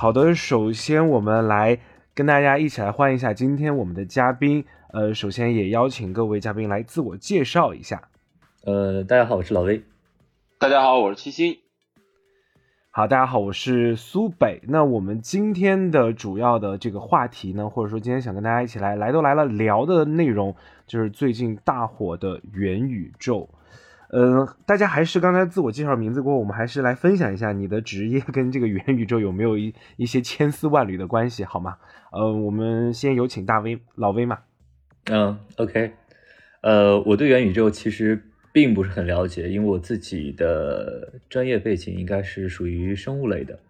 [0.00, 1.80] 好的，首先我们来
[2.14, 4.64] 跟大家一起来欢迎一下今天我们的嘉宾。
[4.92, 8.08] 呃，首先也邀请各位嘉宾来自我介绍一下。
[8.62, 9.82] 呃，大家好，我是老威。
[10.60, 11.58] 大家好，我是七星。
[12.92, 14.62] 好，大家好，我是苏北。
[14.68, 20.54] 那我们今天的主要的这个话题呢，或者说今天想跟大家一起来来都来了聊的内容，
[20.86, 23.50] 就是最近大火的元宇宙。
[24.12, 31.76] 嗯，大家还是刚才自我介绍名字过后，我们还是来分享一下你的职业跟这个元宇宙有没有一一些千丝万缕的关系，好吗？
[32.12, 34.38] 呃，我们先有请大威老威嘛。
[35.10, 35.92] 嗯，OK。
[36.62, 38.24] 呃，我对元宇宙其实。
[38.50, 43.60] 并不是很了解，因为我自己的专业背景应该是属于生物类的，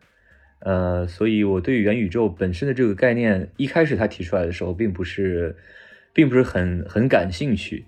[0.60, 5.56] 呃，所以我对元宇宙本身的这个概念，一开始他提出来的时候，并不是，
[6.14, 7.84] 并不是很很感兴趣，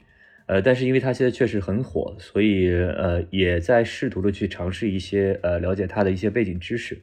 [0.51, 6.99] 呃，但是因为他现在确实很火，所以呃，也在试图的去尝试一些呃了解他的一些背景知识，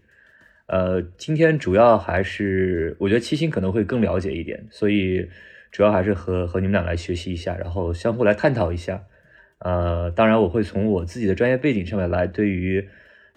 [0.66, 5.30] 呃，今天主要还是我觉得七星可能会更了解一点，所以
[5.72, 9.06] 主要还是和和你们俩来学习一下，然后相互来探讨一下。
[9.60, 12.86] 呃，当然，我会从我自己的专业背景上面来，对于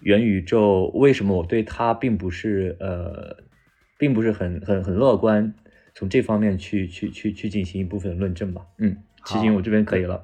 [0.01, 3.37] 元宇宙为什么我对它并不是呃，
[3.97, 5.53] 并不是很很很乐观，
[5.95, 8.61] 从这方面去去去去进行一部分论证吧。
[8.77, 10.23] 嗯，七星，我这边可以了。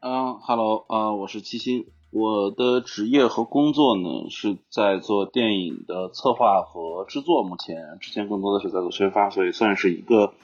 [0.00, 10.34] 嗯，Hello，啊，我是七星，我的职业和工作呢是在做电影的策划和制作，目前之前更多的是在做宣发，所以算是一个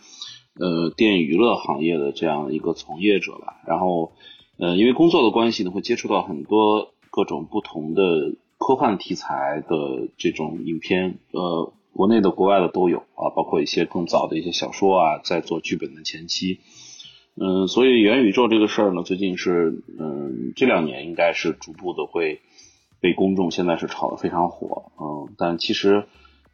[0.58, 3.60] 呃电影娱乐行业的这样一个从业者吧。
[3.66, 4.12] 然后。
[4.58, 16.60] 呃，因为工作的关系呢，会接触到很多各种不同的科幻题材的这种影片，呃，国内的、国外的都有啊，包括一些更早的一些小说啊，在做剧本的前期，
[17.34, 22.40] 嗯，所以元宇宙这个事儿呢，最近是，嗯，这两年应该是逐步的会
[23.00, 26.04] 被公众现在是炒得非常火，嗯，但其实，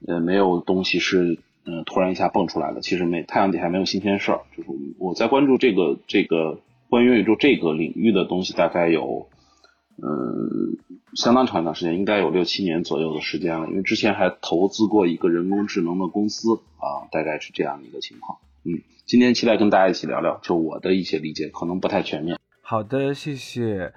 [0.06, 6.60] 呃，没有东西是，嗯，突然一下蹦出来的，其实没太阳底下没有新鲜事儿，就是我在关注这个这个。
[6.90, 9.28] 关于元宇宙这个领域的东西，大概有，
[9.98, 10.78] 嗯，
[11.12, 13.68] 相当长一段时间，应该有六七年左右的时间了。
[13.68, 18.38] 因为之前还投资过一个人工智能的公司啊，大概是这样的一个情况。
[18.68, 22.38] 嗯，今天期待跟大家一起聊聊，就我的一些理解，可能不太全面。
[22.60, 23.92] 好的，谢谢。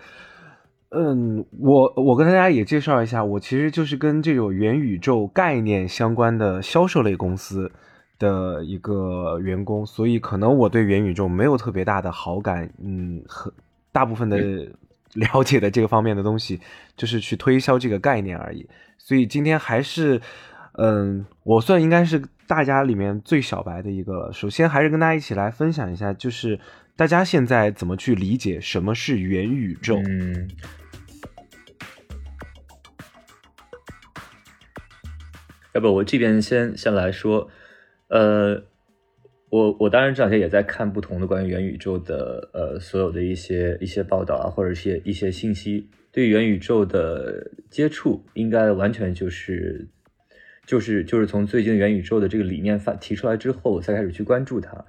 [0.90, 7.72] 嗯，我我跟大家也介绍一下，我其实就是跟这种元宇宙概念相关的销售类公司。
[8.20, 13.52] 的一个员工，所以可能我对元宇宙没有特别大的好感，嗯，和
[13.92, 14.38] 大部分的
[15.18, 16.62] 了解的这个方面的东西，
[16.96, 18.70] 就是去推销这个概念而已。
[19.00, 20.22] 所以今天还是，
[20.74, 24.34] 嗯，我算应该是大家里面最小白的一个了。
[24.34, 26.59] 首先还是跟大家一起来分享一下，就是
[26.97, 29.95] 大家现在怎么去理解什么是元宇宙？
[30.06, 30.50] 嗯，
[35.72, 37.50] 要不我这边先先来说。
[38.09, 38.61] 呃，
[39.50, 45.90] 我我当然这两天也在看不同的关于元宇宙的呃所有的一些一些报道啊，或者一些一些信息。
[46.11, 49.88] 对元宇宙的接触，应该完全就是
[50.72, 54.86] 就是就是从最近元宇宙的这个理念发提出来之后，我才开始去关注它。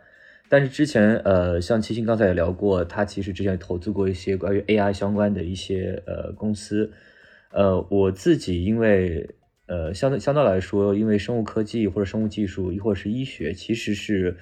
[0.48, 6.92] 但是之前呃，像七星刚才也聊过，他其实之前投资过一些关于 AI 相关的一些呃公司。
[7.50, 9.28] 呃，我自己因为。
[9.66, 14.36] 呃，相对相对来说，因为生物科技或者生物技术，亦或是医学，其实是，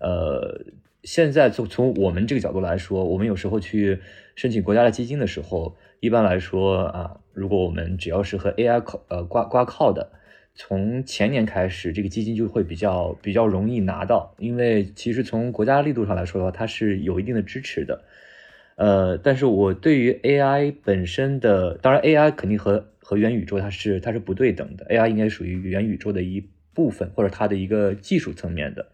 [0.00, 0.60] 呃，
[1.04, 4.00] 现在从从我们这个角度来说，我们有时候去
[4.34, 10.10] 申请国家的基金的时候，一般来说啊，如果我们只要是和 AI 靠呃挂挂靠的，
[10.54, 18.04] 从前年开始，这个基金就会比较比较容易拿到，因为其实从国家力度上来说的话，它是有一定的支持的。
[18.76, 28.86] 呃，但是我对于 AI 本身的，当然 AI 肯定和和元宇宙它是它是不对等的，AI 应该属于元宇宙的一部分或者它的一个技术层面的，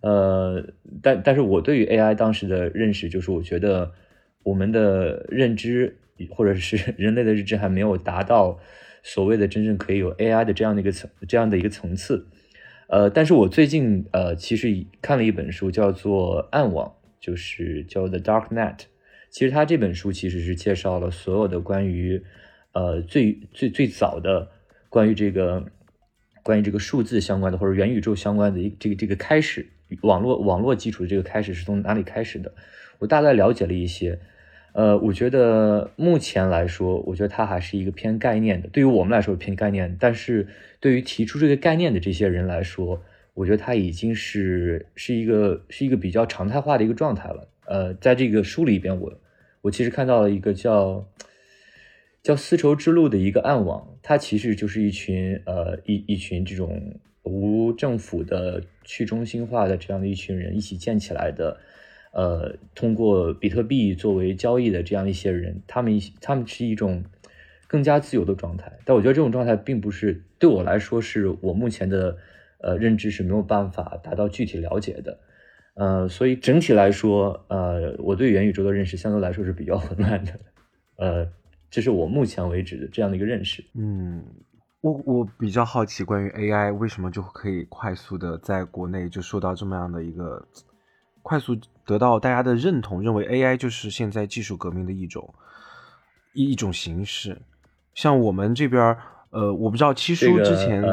[0.00, 0.66] 呃，
[1.02, 3.92] 但但是我对于 AI 当时的认识就是，我觉得
[4.42, 5.96] 我们的认知
[6.30, 8.58] 或者是 人类的认知还没有达到
[9.06, 12.26] 所谓的真正可以有 AI 的这样的一个层这样的一个层次，
[12.88, 16.88] 呃，但是我最近呃其实看了一本书叫做《暗网》，
[17.20, 18.78] 就是叫 The Dark Net，
[19.30, 22.22] 其实它这本书其实是介绍了所有的关于
[22.72, 24.50] 呃，最最最早的
[24.88, 25.66] 关于这个
[26.42, 29.66] 关于这个数字相关的或者元宇宙相关的一这个这个开始，
[30.00, 32.54] 网络网络基础的这个开始是从哪里开始的？
[33.00, 34.18] 我大概了解了一些。
[34.74, 38.68] 呃，我觉得目前来说，我觉得它还是一个偏概念的。
[38.68, 40.46] 对于我们来说偏概念，但是
[40.80, 43.02] 对于提出这个概念的这些人来说，
[43.34, 47.48] 我觉得它已经是是一个是一个比较常态化的一个状态了。
[47.66, 49.20] 呃，在这个书里边，我
[49.62, 51.08] 我其实看到了一个叫。
[52.24, 61.58] 叫丝绸之路的一个暗网，它其实就是一群呃一一群这种无政府的去中心化的这样的一群人一起建起来的，
[62.14, 67.04] 呃，通过比特币作为交易的这样一些人，他们他们是一种
[67.66, 72.16] 更加自由的状态，但我觉得这种状态并不是对我来说是我目前的
[72.60, 75.18] 呃认知是没有办法达到具体了解的。
[75.74, 80.32] 呃，所以整体来说，呃，我对元宇宙的认识相对来说是比较混乱的，
[80.98, 81.28] 呃，
[81.68, 83.64] 这是我目前为止的这样的一个认识。
[83.74, 84.24] 嗯，
[84.82, 90.46] 我我比较好奇，关于 AI 为什么就可以快速的在国内就受到这么样的一个
[91.24, 91.56] 快速
[91.86, 95.34] 得到大家的认同，认为 AI 就是现在技术革命的一种
[96.34, 97.38] 一一种形式。
[97.94, 98.96] 像我们这边，
[99.30, 100.84] 呃，我不知道七叔之前。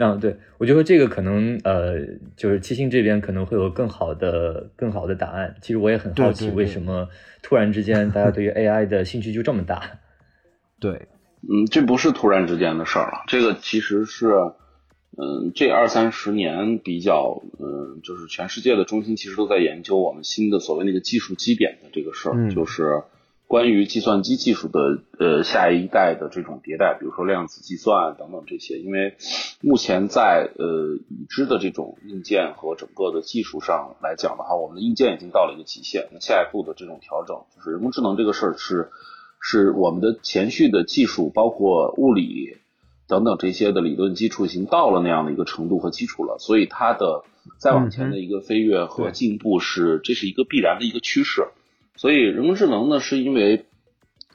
[0.00, 1.98] 嗯，对，我觉得这个可能，呃，
[2.36, 5.54] 就是七星这边可能会有更好的、更好的答案。
[5.60, 7.08] 其实我也很好奇，为什么
[7.42, 9.82] 突然之间大家对于 AI 的兴趣就这么大？
[10.80, 11.08] 对，
[11.42, 14.32] 嗯，这不是突然之间的事儿了，这个其实是，
[15.16, 23.02] 嗯，这二三十年比较，嗯，就是全世界的中心其实都在研究我们新的所谓那个技术基点的这个事儿，就是。
[23.48, 24.78] 关于计算机技术的
[25.18, 29.14] 呃下一代的这种迭代，比如说量子计算等等这些，因为
[29.62, 36.08] 目前在呃已知的这种硬件和整个的技术上来讲的话，我们的硬件已经到了一个极限。
[36.12, 38.90] 那下一步的这种调整，就是人工智能这个事儿是
[39.40, 42.58] 是我们的前续的技术，包括物理
[43.08, 47.24] 等等这些的理论基础已经到了那样的一个程度和基础了，所以它的
[47.58, 51.48] 再往前的一个飞跃和进步是这是一个必然的一个趋势。
[51.96, 53.64] 所以，人工智能呢，是因为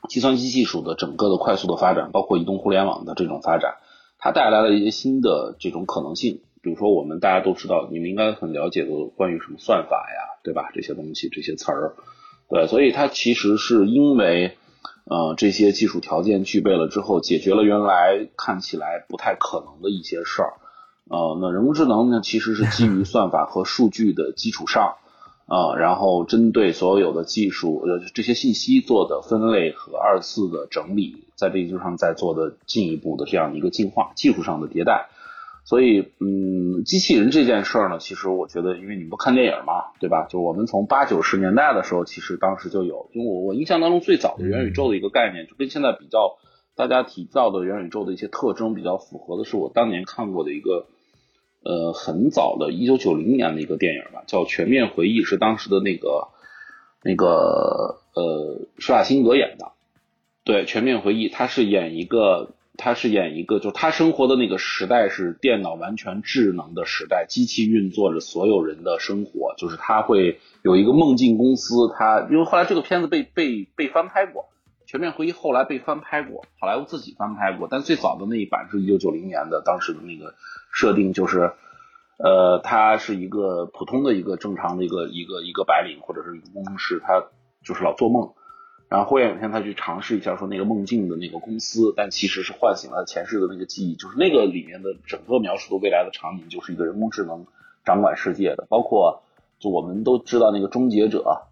[0.10, 3.76] 计算机技术的整个的快速的发展，包括移动互联网的这种发展，
[4.18, 6.42] 它带来了一些新的这种可能性。
[6.62, 10.72] 比如说，我们大家都知道，你们应该很了解的关于什么算法呀，对吧？
[10.74, 11.96] 这些东西，这些词儿，
[12.50, 14.58] 对，所以它其实是因为，
[15.06, 20.54] 呃，这些技术条件具备了之后，解决了原来看起来不太可能的一些事儿。
[21.10, 24.96] 呃，那人工智能呢，其实是基于算法和数据的基础上。
[25.46, 35.10] 啊，然后针对所有的技术，呃，这些信息做的分类和二次的整理，在这基础上再做的进一步的这样一个进化，技术上的迭代。
[35.66, 40.28] 所以，嗯，机器人这件事儿呢，其实我觉得，因为你不看电影嘛，对吧？
[40.30, 46.38] 就我们从八九十年代的时候，其实当时就有，因为我我印象当中最早的元宇宙的一个概念，就跟现在比较，
[46.76, 50.88] 大家提到的元宇宙的一些特征比较符合的是，我当年看过的一个。
[51.66, 56.28] 呃，很早的，一九九零年的一个电影吧，叫《全面回忆》，是当时的那个
[57.02, 59.72] 那个呃施瓦辛格演的。
[60.44, 69.54] 对，《全面回忆》，他是演一个，他是演一个，就他生活的那个时代是电脑完全智能的时代，机器运作着所有人的生活。
[69.58, 74.44] 就是他会有一个梦境公司，他因为后来这个片子被被被翻拍过，
[74.86, 80.34] 《全面回忆》后来被翻拍过，好莱坞自己翻拍过，但最早的那一版是一九九零年的，当时的那个。
[80.76, 81.52] 设定就是，
[82.18, 87.24] 呃，他是一个普通的一个正常的一个一个一个白领或者是一个工程师，他
[87.64, 88.34] 就是老做梦，
[88.94, 97.48] 然后忽然有一天他去尝试一下说那个梦境的那个公司，但其实是唤醒了前世的那个记忆，就是那个里面的整个描述的未来的场景就是一个人工智能
[97.84, 99.24] 掌管世界的，包括
[99.58, 101.48] 就我们都知道那个终结者，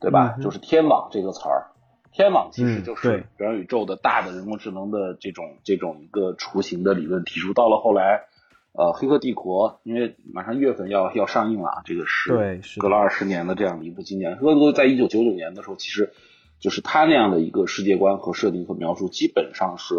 [0.00, 0.36] 对吧？
[0.42, 1.70] 就是天网这个词儿，
[2.10, 8.24] 天网其实就是元宇宙的大的人工智能的这种这种一个雏形的理论提出，到了后来。
[8.72, 14.36] 呃，黑客帝国，因为马上月份要要上映了啊，这个是对，隔了二十年的这样的一部经典。
[14.36, 16.12] 黑客帝国在一九九九年的时候，其实
[16.60, 19.94] 就是他那样的一个世界观和设定和描述，基本上是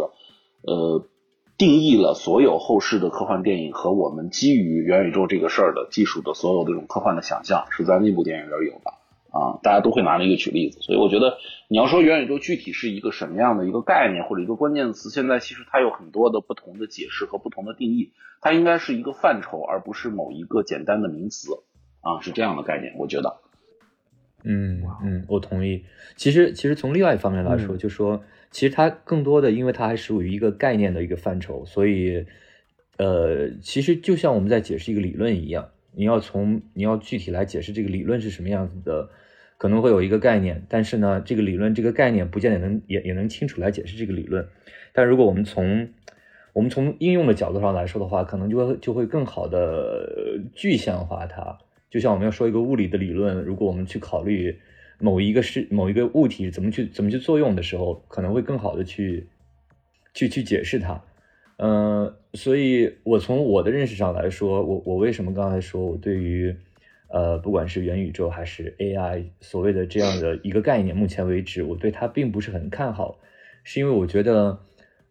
[0.62, 1.06] 呃
[1.58, 8.94] 定义了所有后世的科幻电影和我们基于元宇宙这个事儿的技术的所有这种科幻的想象，是在那部电影里有的。
[9.34, 11.38] 啊，大家都会拿那个举例子，所以我觉得
[11.70, 21.48] 你要说元宇宙具体是一个什么样的一个概念或者一个关键词，现在其实它有很多的不同的解释和不同的定义，它应该是一个范畴，而不是某一个简单的名词
[22.02, 23.40] 啊，是这样的概念，我觉得。
[24.44, 25.84] 嗯嗯，我同意。
[26.16, 32.26] 其实其实从另外一方面来说，就说其实它更多的，因为它还属于一个概念的一个范畴，所以
[32.98, 39.10] 呃，其实就像我们在解释一个理论一样，你要从你要具体来解释这个理论是什么样子的。
[39.58, 44.48] 可能会有一个概念，但是呢，这个理论这个概念不见得能也也能清楚来解释这个理论。
[44.92, 45.88] 但如果我们从
[46.54, 51.60] 我们从应用的角度上来说的话，可能就会就会更好的具象化它。
[51.92, 54.58] 就像我们要说一个物理的理论，如果我们去考虑
[54.98, 59.28] 某一个是某一个物体怎么去怎么去作用的时候，可能会更好的去
[60.16, 61.04] 去去解释它。
[61.58, 66.56] 嗯，所以我从我的认识上来说，我我为什么刚才说我对于。
[67.14, 73.20] 呃，不管是元宇宙还是 AI，所谓的这样的一个概念，目前为止我对它并不是很看好。
[73.66, 74.58] 是因为我觉得，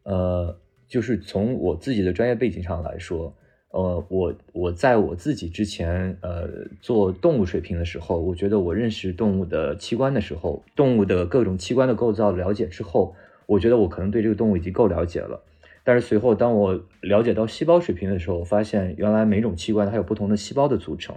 [0.04, 0.58] 呃，
[0.88, 3.36] 就是从我自己的专业背景上来说，
[3.70, 6.48] 呃，我我在我自己之前呃
[6.80, 13.14] 做动物水平的时候，我觉得我认识动物的器官的时候，动物的各种器官的构造了解之后，
[13.46, 15.42] 我觉得我可能对这个动物已经够了解了。
[15.84, 21.16] 但是随后当我了解到细胞水平的时候，我发现原来每种器官它有不同的细胞的组成。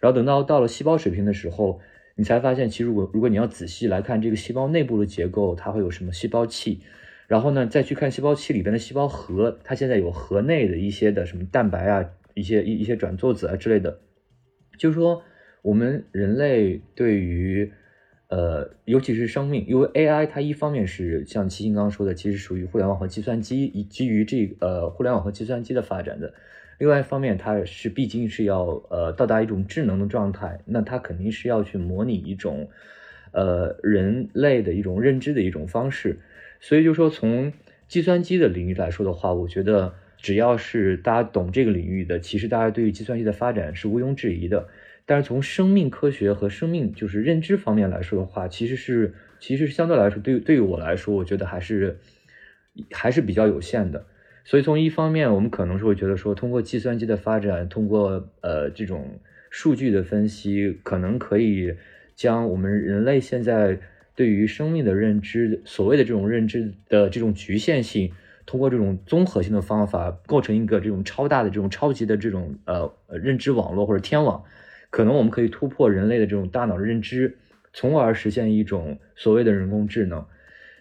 [0.00, 1.80] 然后等到到了细胞水平的时候，
[2.16, 6.80] 你才发现，其实如果如果你要仔细来看这个细胞内部的结构，它会有什么细胞器，
[7.26, 14.00] 然后呢再去看细胞器里边的细胞核，它现在有核内的一些的什么蛋白啊，一些一一些转作子啊之类的，
[14.78, 15.22] 就是说
[15.62, 17.72] 我们人类对于
[18.28, 26.34] 呃尤其是生命，因为 AI 它一方面是像齐星刚刚说的，其实属于互联网和计算机以基于这呃互联网和计算机的发展的。
[26.78, 32.68] 另外一方面，它是毕竟是要呃到达一种智能的状态，那它肯定是要去模拟一种
[33.34, 36.20] 呃人类的一种认知的一种方式。
[36.60, 37.52] 所以就说从
[37.86, 44.68] 计算机的领域来说的话，我觉得只要是大家懂这个领域的，其实大家对于计算机的发展是毋庸置疑的。
[45.06, 51.98] 但是从生命科学和生命就是认知方面来说的话，其实是其实相对来说，对于对于我来说，我觉得还是
[52.90, 54.06] 还是比较有限的。
[54.46, 61.74] 所以从一方面，我们可能是会觉得说，通过计算机的发展，通过呃这种数据的分析，可能可以
[62.14, 63.78] 将我们人类现在
[64.14, 68.12] 对于生命的认知，所谓的这种认知的这种局限性，
[68.46, 74.42] 通过这种综合性的方法，构成一个这种超大的这种超级的这种呃认知网络或者天网，
[74.90, 77.38] 可能我们可以突破人类的这种大脑认知，
[77.72, 80.26] 从而实现一种所谓的人工智能。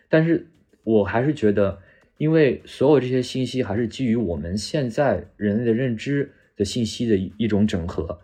[0.10, 0.48] 但是
[0.84, 1.80] 我还是觉得。
[2.20, 8.22] 因为所有这些信息还是基于我们现在人类的认知的信息的一种整合，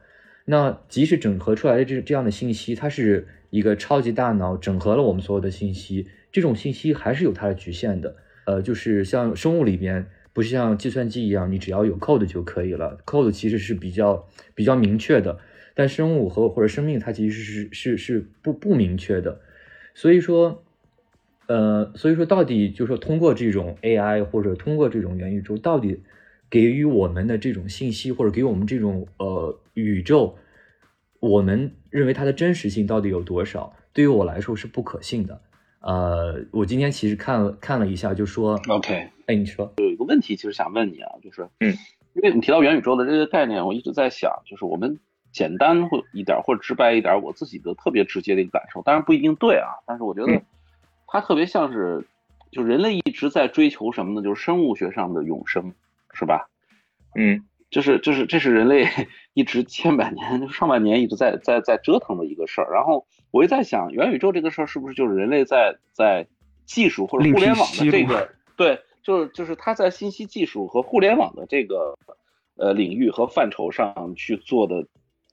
[0.51, 8.15] 那即使整合出来的这这样的信息，它是一个超级大脑整合了我们所有的信息，这种信息还是有它的局限的。
[8.47, 15.37] 呃，就是像生物里边，不是像计算机一样，你只要有 code 就可以了，code 其实是比较比较明确的，
[15.75, 19.41] 但生物和或者生命它其实是是是不不明确的，
[19.93, 20.63] 所以说。
[21.47, 26.03] 呃，所以说，到底就是说，通过这种 AI 或者通过这种元宇宙，到底
[26.47, 30.37] 给予我们的这种信息，或者给我们这种呃宇宙，
[31.19, 33.73] 我们认为它的真实性到底有多少？
[33.93, 35.41] 对于我来说是不可信的。
[35.81, 41.73] 呃，我今天其实看了看了一下，就说 OK，哎，你说有一个问题，其实想问你啊，就是嗯，
[42.13, 44.99] 因为你提到元宇宙的这个概念，我一直在想，就是我们
[45.31, 50.41] 简单或一点或者直白一点，我自己的特别直接的一个感受，当然不一定对啊，但是我觉得。
[51.11, 52.05] 它特别像是，
[52.51, 54.21] 就人类一直在追求什么呢？
[54.21, 55.73] 就是生物学上的永生，
[56.13, 56.47] 是吧？
[57.15, 58.85] 嗯，就是就是这是人类
[59.33, 62.71] 一直千百年、上百年一直在在在折腾的一个事儿。
[62.73, 66.27] 然后我就在想，元宇宙这个事儿是不是就是人类在在
[66.65, 71.97] 技术或者互联网的这个 对，就是就是它在信息技术和互联网的这个
[72.55, 74.85] 呃领域和范畴上去做的。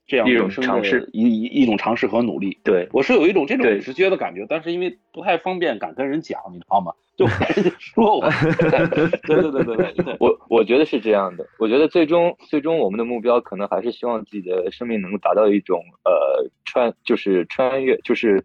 [0.07, 2.59] 这样一种尝试，一一一种尝试和努力。
[2.63, 6.93] 对我是有一种这种直觉的感觉，但是因为不太方便敢跟人讲，你知道吗？
[7.17, 7.27] 就
[7.81, 11.47] 说我，对对对对对 对，我我觉得是这样的。
[11.59, 18.45] 我觉得最终最终我们的目标可能还是希望自己的生命能够达到一种呃穿就是穿越就是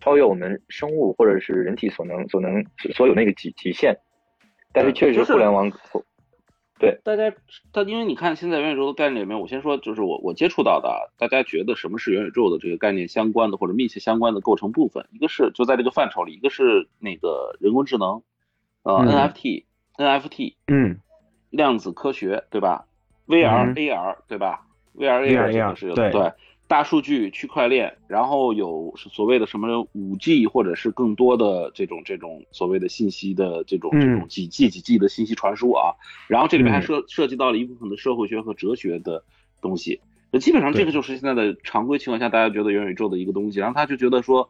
[0.00, 2.64] 超越我们生物或者是人体所能所能
[2.94, 3.98] 所有那个极极限。
[4.72, 5.70] 但是确实互联网。
[6.78, 7.32] 对，大家，
[7.72, 18.22] 他因为你看现在元宇宙的概念里面，我先说，就是我我接触到的，大家觉得什么是元宇宙的这个概念相关的或者密切相关的构成部分，一个是就在这个范畴里，一个是那个人工智能，
[18.82, 18.94] 呃
[19.96, 20.98] ，NFT，NFT，嗯，
[21.50, 22.86] 量子科学，对吧
[23.28, 24.66] ？VR，AR，对吧
[24.96, 26.32] ？VR，AR 这个是对。
[26.66, 35.92] 大数据、区块链，然后有所谓的什么五 G，或者是更多的这种这种所谓的信息的这种这种几 G 几 G 的信息传输啊，
[36.26, 39.22] 然后这里面还涉涉及到了一部分的社会学和哲学的
[39.60, 44.48] 东西，那基本上这个就是现在的常规情况下大家觉得元宇宙的一个东西，然后他就觉得说，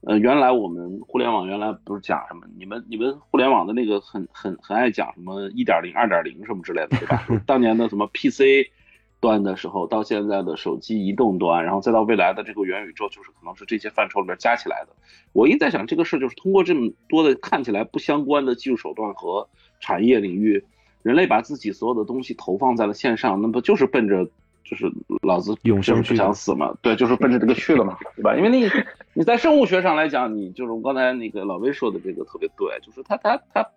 [0.00, 7.26] 呃，原来我们互联网原来不是讲什么，你们你们互联网的那个很很很爱讲什么一点零、二点零什么之类的，对吧？
[7.46, 8.70] 当年的什么 PC。
[9.20, 14.88] 端的时候，到现在的手机移动端，然后再到未来的这个元宇宙，就是可能是这些范畴里面加起来的。
[15.32, 19.48] 我一直在想，这个事就是通过这么多的看起来不相关的技术手段和
[19.78, 20.64] 产业领域，
[21.02, 24.24] 人类把自己所有的东西投放在了线上，那不就是奔着
[24.64, 24.90] 就是
[25.22, 26.74] 老子永生不想死嘛？
[26.80, 28.34] 对，就是奔着这个去了嘛，对吧？
[28.36, 28.68] 因为你
[29.12, 33.68] 你在生物学上来讲，你就是我刚才那个老魏说的这个特别对，就是他他他。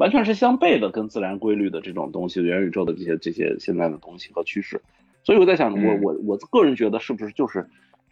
[0.00, 4.80] 完全是相悖的，跟自然规律的这种东西，元宇宙的这些这些现在的东西和趋势，
[5.22, 7.68] 所以我在想，我我我个人觉得是不是就是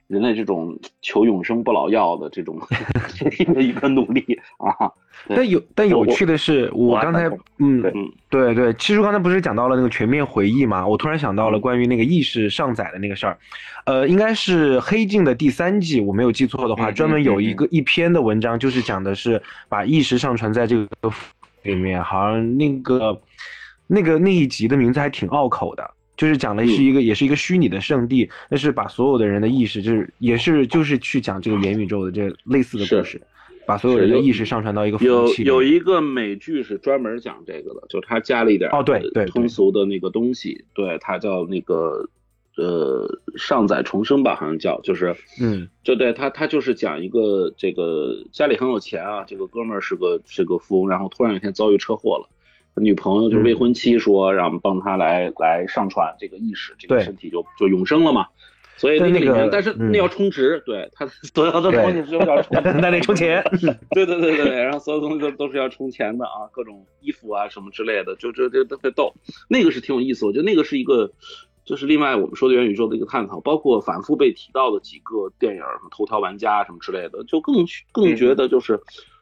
[0.07, 2.59] 人类这种求永生不老药的这种
[3.54, 4.92] 的一个努力啊。
[5.28, 7.28] 但有但有趣的是，我刚才
[7.59, 7.83] 嗯
[8.30, 8.54] 对。
[8.54, 13.38] 对，其实刚才不是讲到了那个全面回忆嘛，我突然想到了关于那个意识上载的那个事儿，
[13.87, 21.11] 呃，应该是《黑镜》的第三季，我没有记错的话，专门有一个一篇的文章，就是讲的是把意识上传在这个
[21.62, 23.21] 里面，好像那个
[23.87, 25.91] 那个那一集的名字还挺拗口的。
[26.17, 33.23] 就是讲的是一个，也是一个虚拟的圣地，那是把所有的人的意识，就是也是就是去讲这个元宇宙的这类似的故事，
[33.65, 35.49] 把所有人的意识上传到一个服务器里。
[35.49, 42.09] 有有一个美剧是专门讲这个的，就他加了一点哦，对对通俗的那个东西，对，它叫那个
[42.59, 52.29] 呃上载重生吧，好像叫，就是嗯，就对他他就是讲一个这个家里很有钱啊，这个哥们儿是个是个富翁，然后突然有一天遭遇车祸了。
[52.81, 58.27] 女朋友就是未婚妻说，让我们帮他来来上传这个意识，这个身体就就永生了嘛。
[58.77, 63.43] 所以那个里面，但是那要充值，对他 所有的东西是要充， 那得充钱。
[63.91, 69.12] 对对对对，然后所有东西都都是要充钱的啊，各种衣服啊什么之类的，就就就特别逗。
[69.49, 71.11] 那个是挺有意思，我觉得那个是一个，
[71.68, 77.56] 就是另外我们说的元宇宙的一个探讨，包括反复被提到的几个电影，什么头条玩家什么之类的，就更
[77.92, 78.80] 更觉得就是。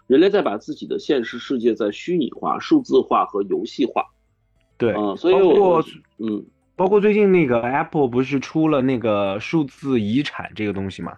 [0.09, 4.05] 人类在把自己的现实世界在虚拟化、数字化和游戏化，
[4.79, 5.85] 对，嗯，所以包括
[6.19, 11.13] 嗯，包括最近那个 Apple 不是出了那个数字遗产这个东西嘛？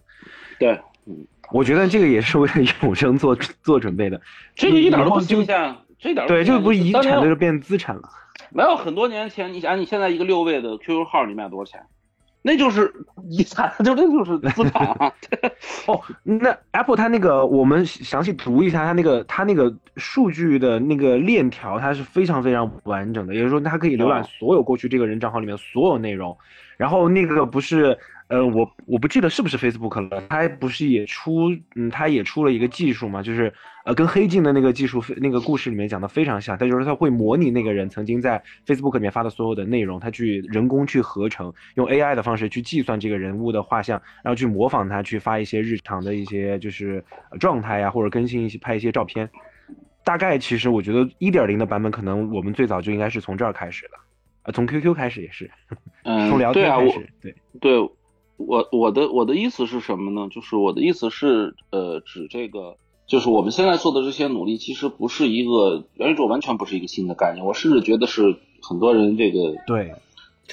[0.59, 4.19] 对，嗯，我觉得这个也是为了永生做做准备的。
[4.55, 8.09] 这个一点都不新鲜，这点对，这个不是遗产，这就变资产了。
[8.51, 11.81] 没有很多年前，你想你现在一个六位的 QQ 号，你卖多少钱？
[12.41, 12.93] 那就是
[13.29, 15.13] 遗产， 就那就是资产啊！
[15.87, 26.37] 哦，那 Apple 它那个，我们详细读一下它那个它那个数据的那个链条，它是非常非常完整的，也就是说它可以浏览所有过去这个人账号里面所有内容，
[26.77, 27.99] 然后那个不是。
[28.29, 33.51] 呃，我我不记得是不是 Facebook 了，它不是也出，嗯，它也出了一个技术嘛，就是
[33.89, 47.03] 呃，跟黑镜的那个技术那个故事里面讲的非常像，它就是它会模拟那个人曾经在 Facebook 里面发的所有的内容，它去人工去合成，用 AI 的方式去计算这个人物的画像，然后去模仿他去发一些日常的一些就是
[47.41, 49.27] 状态呀，或者更新一些拍一些照片。
[50.05, 53.93] 大概其实我觉得一点零的版本可能我们最早就应该是从这儿开始的，
[54.43, 55.51] 呃，从 QQ 开始也是，
[56.29, 57.91] 从聊天开始，对对。
[58.37, 60.29] 我我的我的意思是什么呢？
[60.31, 62.77] 就是我的意思是，呃，指这个，
[63.09, 67.45] 就是我们现在做的这些努力，其实不是一个元宇宙，完全不是一个新的概念。
[67.45, 69.95] 我甚至觉得是很多人这个对，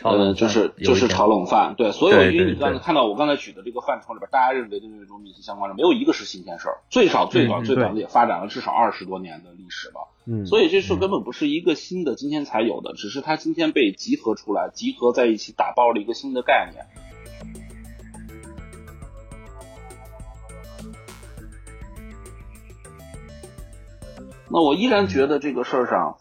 [0.04, 1.76] 呃，就是就是炒冷饭。
[1.76, 6.78] 对，所有因为你刚才看到我刚才举的这个范畴里边，大家认为的这种密切相关的，没有一个是新鲜事儿。
[6.90, 10.08] 最少最短最短的也发展了至少二十多年的历史了。
[10.26, 16.86] 嗯，所以这事根本不是一个新的今天才有的，只是它今天被集合出来，集合在一起打包了一个新的概念。
[24.56, 26.16] 那我依然觉得这个事儿上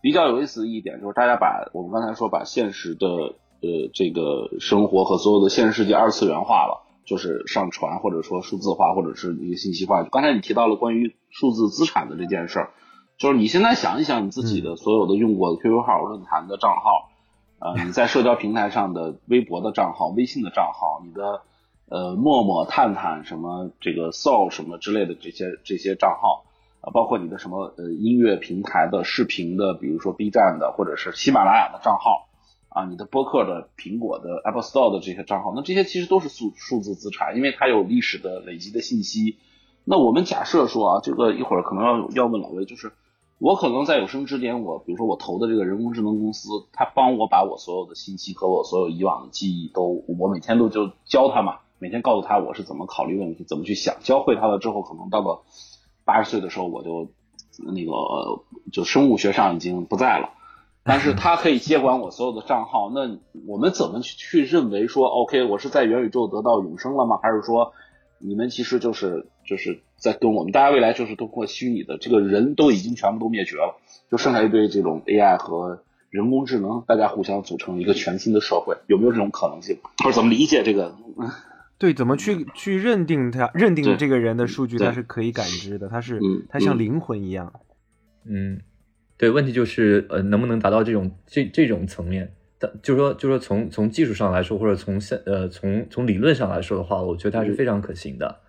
[0.00, 10.02] 比较有意思的一点，就是大家把我们刚才说把现实的呃这个生活和所有的现实世界二次元化了，就是上传或者说数字化或者是一个信息化。
[10.02, 12.70] 刚才你提到了关于数字资产的这件事儿，
[13.18, 17.08] 就是你现在想一想你自己的所有的用过的 QQ 号、论坛的账号，
[17.60, 21.42] 呃，你在社交平台上的微博的账号、微信的账号，你的
[21.88, 26.42] 呃陌陌、探探什么这个 Soul 什么之类的这些这些账号。
[26.80, 32.28] 啊包括你的什么呃音乐平台的视频的，比如说 B 站的或者是喜马拉雅的账号
[32.68, 39.38] 啊，你的播客的苹果的 Apple Store 的这些账号，那这些其实都是数数字资产，因为它有历史的累积的信息。
[39.84, 42.92] 那我们假设说啊，这个一会儿可能要要问老魏，就是
[43.38, 55.42] 我可能在有生之年，我比如说我投的这个人工智能公司，它帮我把我所有的信息和我所有以往的记忆都，我每天都就教他嘛，每天告诉他我是怎么考虑问题，怎么去想，教会他了之后，可能到了。
[56.06, 57.10] 八十岁的时候我就
[57.58, 57.92] 那个
[58.72, 60.30] 就生物学上已经不在了，
[60.84, 62.90] 但是他可以接管我所有的账号。
[62.94, 67.18] 那我们怎么去去认为说，OK，我是在元宇宙得到永生了吗？
[67.22, 67.72] 还是说
[68.18, 73.76] 你们其实就是就是在跟我们大家未来就是通过虚拟的这个人都已经全部都灭绝了，
[74.10, 79.78] 就剩下一堆这种 AI 和人工智能，大家互相组成一个全新的社会，有没有这种可能性？
[80.04, 80.94] 或者怎么理解这个？
[81.78, 83.50] 对，怎么去去认定他？
[83.52, 87.52] 认定这个人的数据，他是可以感知的，他是，他像灵魂一样。
[88.24, 88.58] 嗯，
[89.18, 92.32] 对，问题就是呃，能不能达到这种这这种层面？
[92.58, 98.40] 但就是说，就是说，从从技术上来说，或者从现呃从从理论上来说的话，我觉得它是非常可行的。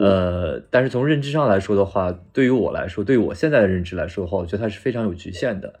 [0.00, 5.80] 呃，但是从认知上来说的话，对于我来说，对于我现在的认知来说的话，我觉得它是非常有局限的。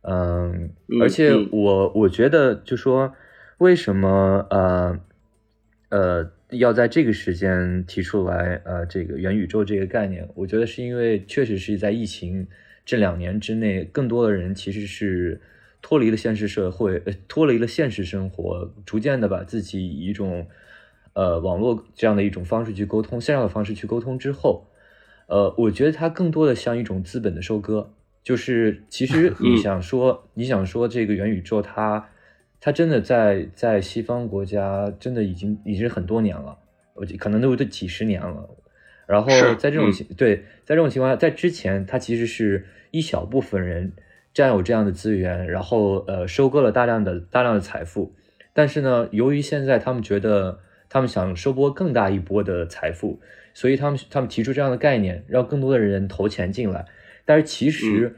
[0.00, 0.70] 嗯，
[1.02, 3.12] 而且我我觉得，就说
[3.58, 4.98] 为什么呃。
[5.94, 12.48] 呃，要在这个时间提出来，呃，这个元宇宙这个概念，我觉得是因为确实是在疫情
[12.84, 15.40] 这两年之内，更多的人其实是
[15.80, 20.48] 脱离了现实社会，呃，脱离了现实生活，逐渐的把自己以一种
[21.12, 24.66] 呃网络这样的一种方式去沟通，线上的方式去沟通之后，
[25.28, 27.92] 呃，我觉得它更多的像一种资本的收割，
[28.24, 32.08] 就是其实 你想说，你想说这个元宇宙它。
[32.64, 36.56] 它真的在在西方国家，真的已经已经很多年了，
[36.94, 38.48] 我可能都都几十年了。
[39.06, 43.92] 然后在这种情对，在这种情况下，在之前，他其实是一小部分人
[44.32, 48.14] 占有这样的资源，然后呃收割了大量的大量的财富。
[48.54, 53.20] 但是呢，由于现在他们觉得他们想收割更大一波的财富，
[53.52, 56.86] 所以他们他们提出这样的概念，让更多的人投钱进来。
[57.26, 58.16] 但是其实，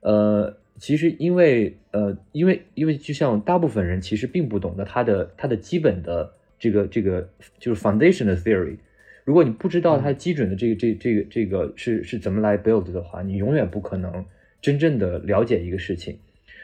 [0.00, 0.56] 呃。
[0.86, 7.26] 其实，因为呃，因为因为就像大部分人其实并不懂得它的它的基本的这个这个
[7.58, 8.76] 就是 foundation 的 theory。
[9.24, 14.26] 如果你不知道它基准的这个这这个这个是是怎么来 build 的话，你永远不可能
[14.60, 16.18] 真正的了解一个事情。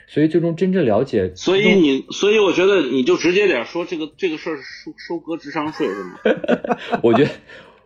[0.07, 6.19] 所以最终真正了解，所以你所以我觉得你就直接点说这个这个事儿收收割智商税是吗？
[7.03, 7.31] 我觉得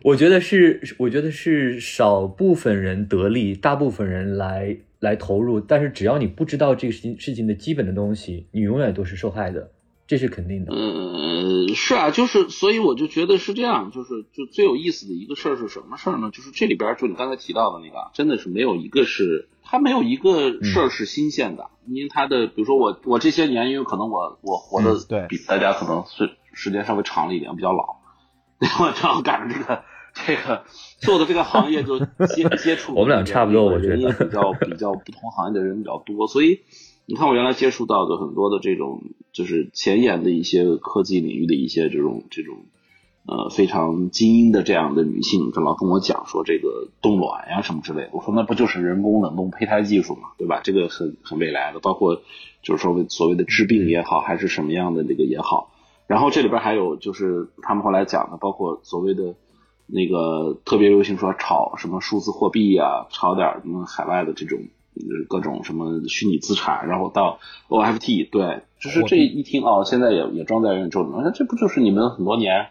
[0.03, 4.75] 我觉得是我觉得是少部分人得利，大部分人来。
[5.05, 9.71] 来投入，但是只要你不知道这个事情事情的基本的东西，你永远都是受害的，
[10.07, 10.73] 这是肯定的。
[10.75, 16.31] 嗯，是啊，就是所以我就觉得是这样，就是就最有意思的一个事儿是什么事儿呢？
[16.33, 24.95] 就是这里边就你刚才提到的那个，真的是没有一个是它没有一个事儿是新鲜的，因为它的比如说我我这些年，因为可能我我活的
[25.29, 27.97] 比大家可能是时间稍微长了一点，比较老，
[28.83, 29.83] 我正好赶上这个。
[30.15, 30.63] 这个
[30.99, 36.61] 做的这个行业就接 接触，我们俩差不多，我觉得也比较比较不同行业的人比较多，所以
[37.05, 42.55] 你看我原来接触到的很多的这种就是前沿的一些科技领域的一些这种这种
[43.27, 50.61] 呃非常精英的这样的女性，就老跟我讲说这个冻卵呀什么之类的，我说那不就是人工冷冻胚胎技术嘛，对吧？
[50.63, 52.21] 这个很很未来的，包括
[52.63, 55.71] 就是说所谓的治病也好，还是什么样的这个也好，
[56.07, 59.35] 然后这里边还有就是他们后来讲的，包括所谓的。
[59.87, 64.59] 那个特别流行说炒什么数字货币呀，炒点什么海外的这种
[65.27, 72.67] 各种什么虚拟资产，然后到 OFT，对，就是这一听哦，现在也也装在元宇宙里，那这不就是你们很多年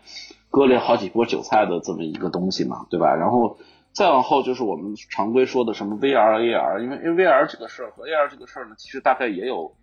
[0.51, 3.15] 割了好几波韭菜的这么一个东西嘛，对吧？
[3.15, 3.59] 然后
[3.93, 9.77] 再往后就是我们常规说的什么 VR、AR，因为因为 VR 这个事儿和 AR 这个事儿呢，其实大概也有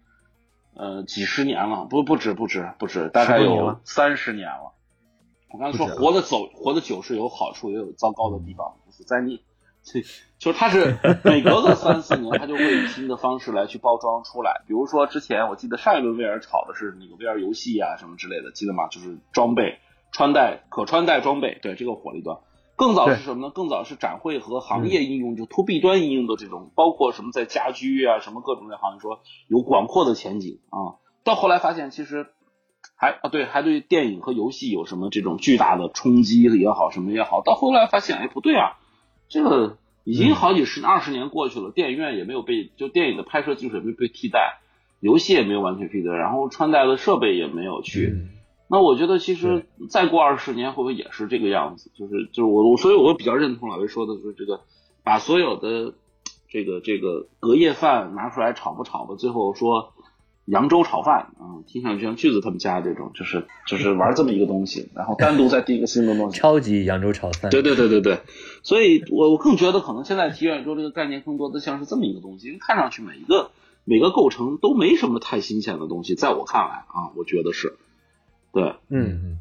[0.75, 4.73] 呃几十年了，不不止不止不止，大概有三十年了。
[5.53, 9.41] 我刚才说活得走活得久是有好处也有糟糕的地方，就是在你，
[10.39, 14.63] 就是它是 每隔个三四年，它就会以新的方式来去包装出来。
[14.67, 18.87] 比如说之前我记得上一轮 VR 炒的是那个 VR 游戏啊什么之类的，记得吗？
[18.87, 19.79] 就是装备
[20.13, 22.37] 穿戴可穿戴装备，对这个火了一段。
[22.77, 23.51] 更早是什么呢？
[23.53, 30.97] 更早是展会和行业应用，就 To B 端应用的这种，包括什么在家居啊什么各种的行业，说有广阔的前景啊。
[31.23, 32.27] 到后来发现其实。
[33.01, 37.41] 还啊对，还对电影和游戏有什么这种巨大的冲击也好，什么也好。
[37.41, 38.77] 到后来发现，哎，不对啊，
[39.27, 44.59] 这个已经好几十、二十年过去了，电影院也没有被就电影的拍摄技术也没被替代，
[44.99, 48.27] 游戏也没有完全替代，然后穿戴的设备也没有去。
[48.67, 51.89] 那我觉得，其实再过二十年会不会也是这个样子？
[51.97, 54.61] 就是就是我我，所以我比较认同老魏说的，就是这个
[55.03, 55.95] 把所有的
[56.49, 59.93] 这个这个隔夜饭拿出来炒不炒吧，最后说。
[60.45, 66.37] 扬州炒饭啊，听上去像句子他们家这种，就是就是玩这么一个东西，然后单独再定一个新的东西。
[66.41, 67.51] 超级扬州炒饭。
[67.51, 68.19] 对对对对对，
[68.63, 73.51] 所以我我更觉得可能现在提元宇宙这个概念更多的像是这么一个东西，因为看上去每一个
[73.85, 77.75] 每个构成都没什么太新鲜的东西，在我看来啊，我觉得是，
[78.51, 79.37] 对，嗯，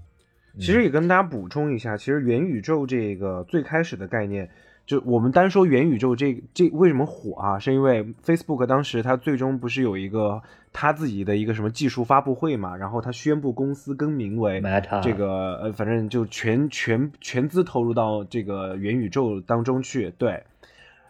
[0.58, 4.50] 其实也跟大家补充一下，其实元宇宙这个最开始的概念。
[4.86, 7.58] 就我们单说元宇宙这这为什么火啊？
[7.58, 12.76] 是因为 Facebook 当时它最终不是有一个它自己的一个什么技术发布会嘛？
[12.76, 14.62] 然后它宣布公司更名为
[15.02, 20.12] 这个呃，反正就全全全资投入到这个元宇宙当中去。
[20.18, 20.42] 对，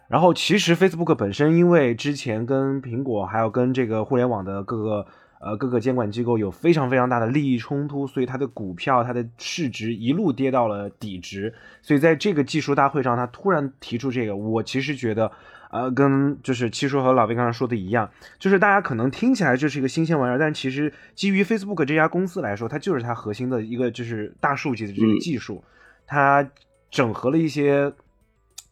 [0.08, 5.06] 然后其实 Facebook 本身因为之前跟苹果还有跟这个互联网的各个。
[5.42, 11.54] 呃，各个监管机构有非常非常大的利益冲突，所以它的股票、它的市值一路跌到了底值。
[11.80, 15.32] 所以在这个技术大会上，他突然提出这个，我其实觉得，
[15.70, 25.64] 呃，跟就是七叔和老魏刚才说的一样，就是大家可能听起来这是一个新鲜玩意儿，但其实基于 Facebook 这家公司来说，它就是它核心的一个就是大数据的这个技术，
[26.06, 26.46] 它
[26.90, 27.90] 整合了一些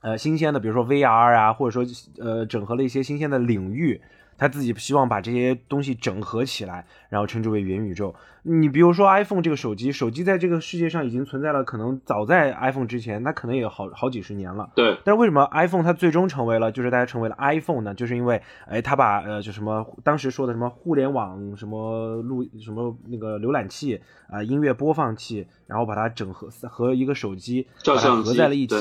[0.03, 3.99] 呃新鲜的，比如说 VR 啊，或者说呃整合了一些新鲜的领域。
[4.39, 8.15] 他自己希望把这些东西整合起来，然后称之为元宇宙。
[8.45, 14.71] 你比如说 iPhone 这个手机，手机在这个世界上已经存在了，可能早在 iPhone 之前，它可能也有好好几十年了。
[14.75, 14.97] 对。
[15.05, 17.93] 但是为什么 iPhone 它最终成为了，就是大家成为了 iPhone 呢？
[17.93, 28.77] 就是因为，哎，它把呃，就什么当时说的什么互联网什么录什么那个浏览器啊，音乐播放器，然后把它整合和一个手机照相机合在了一起。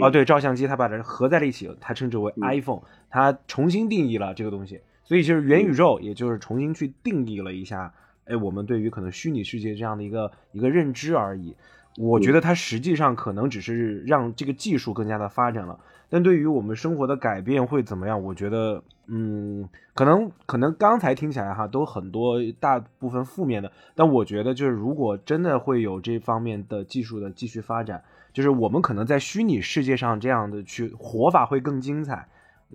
[0.00, 4.80] 哦，对，照相机，它把它合在了一起，它称之为 iPhone，它重新定义了这个东西。
[5.04, 7.92] 所以就是元宇宙，也就是重新去定义了一下。
[8.24, 11.54] 哎，我们对于可能虚拟世界这样的一个一个认知而已，
[11.96, 15.78] 我觉得它实际上可能只是让这个技术更加的发展了，
[16.08, 18.20] 但对于我们生活的改变会怎么样？
[18.20, 28.02] 我觉得，嗯，可能可能刚才听起来哈都很多大部分负面的，但我觉得就是如果真的会有这方面的技术的继续发展，
[28.36, 32.28] 就是我们可能在虚拟世界上这样的去活法会更精彩。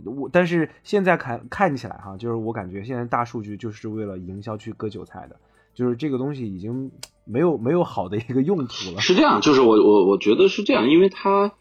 [0.03, 5.35] 我但是现在看看起来哈，就是我感觉现在大数据就是为了营销去割韭菜的，
[5.75, 6.89] 就是这个东西已经
[7.25, 9.01] 没有没有好的一个用途了。
[9.01, 11.51] 是这样，就是我我我觉得是这样，因为它，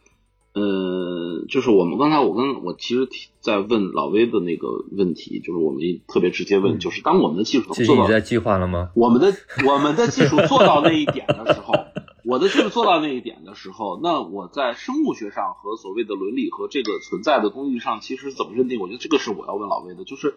[0.54, 3.06] 呃，就是我们刚才我跟我其实
[3.42, 8.92] 在问老威的那个问题，就是我们特别直接问，就是当我们的技术做到在计划了吗？
[8.94, 9.30] 我们的
[9.68, 11.74] 我们的技术做到那一点的时候。
[12.30, 18.78] 我的就是做到那一点的时候，那我在生物学上和所谓的伦理和这个存在的东西上，其实怎么认定？
[18.78, 20.36] 我觉得这个是我要问老魏的，就是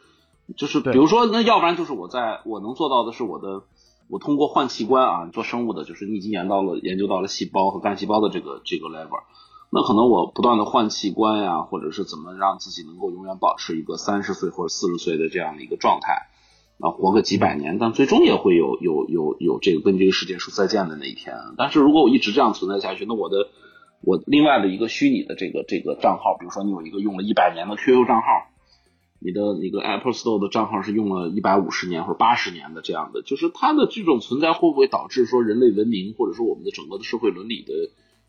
[0.57, 3.65] 就是比如说，那要不然就是我在我能做到的是我的，
[4.09, 9.21] 我通过换器官啊，做生物的，就是你已经研到了研究到了细胞和干细胞的这个这个 level，
[9.69, 16.29] 那可能我不断的换器官呀，或者是怎么让自己能够永远保持一个三十岁或者四十岁的这样的一个状态。
[16.79, 21.35] 啊，活个几百年，但最终也会有有有有这个跟这个世界说再见的那一天。
[21.57, 23.47] 但是如果我一直这样存在下去，那我的
[24.01, 28.25] 我另外的一个虚拟的这个这个账号，比如说你有一个用了一百年的 QQ 账号，
[29.19, 37.71] 你的那个 Apple Store 的账号是用了一百五十年或者八十年的这样的，就是它的这种存在会不会导致说人类文明或者说我们的整个的社会伦理的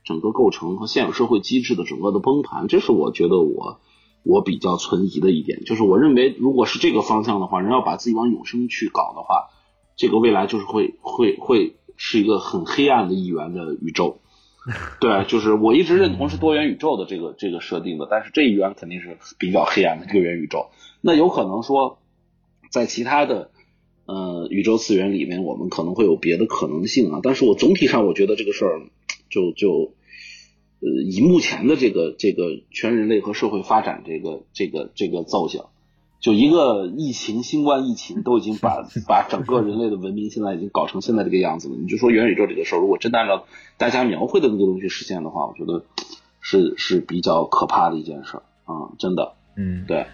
[0.05, 2.69] 整个构成和现有社会机制的整个的崩盘？
[2.69, 3.81] 这是我觉得我。
[4.25, 9.51] 我比较存疑的一点，就是我认为，如果是这个方向的话，人要把自己往永生去搞的话，
[9.97, 14.19] 这个未来就是会会会是一个很黑暗的一元的宇宙。
[14.99, 20.71] 对，就是我一直认同是多元宇宙的这个这个设定的，但是这一元肯定是比较黑暗的这个元宇宙。
[21.03, 21.99] 那有可能说，
[22.71, 23.51] 在其他的
[24.07, 27.21] 呃宇宙次元里面，我们可能会有别的可能性啊。
[27.23, 28.81] 但是我总体上我觉得这个事儿
[29.29, 29.93] 就就。
[30.85, 35.71] 呃，以目前的这个这个全人类和社会发展这个这个这个造向，
[36.21, 41.77] 就一个疫情，新冠疫情都已经把 把整个人类的文明现在已经搞成现在这个样子了。
[41.81, 43.47] 你就说元宇宙这个事儿，如果真的按照
[43.79, 45.87] 大家描绘的那个东西实现的话，我觉得
[46.43, 49.33] 是是比较可怕的一件事儿啊，真的。
[49.57, 50.05] 嗯，对。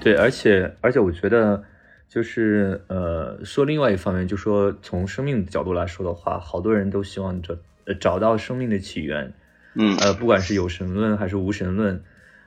[0.00, 1.64] 对，而且而且我觉得。
[2.10, 9.32] 就是呃，说另外一方面，就说从生命的角度来说的话，好多人都希望找呃找到生命的起源，
[9.76, 12.02] 嗯，呃，不管是有神论还是无神论，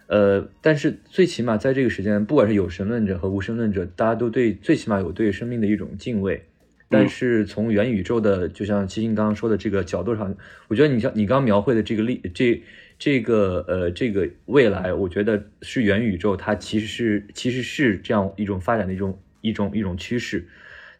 [0.07, 6.43] 呃，但是最起码在这个时间，不管是有神论者和无神论者，大家都对最起码有对生命的一种敬畏。
[6.89, 10.35] 但是从元宇宙的，就像七星刚刚说的这个角度上，
[10.67, 12.61] 我觉得你像你刚描绘的这个例，这
[12.99, 19.17] 这个呃这个未来，我觉得是元宇宙，它其实是其实是这样一种发展的一种。
[19.43, 20.47] 一种一种趋势，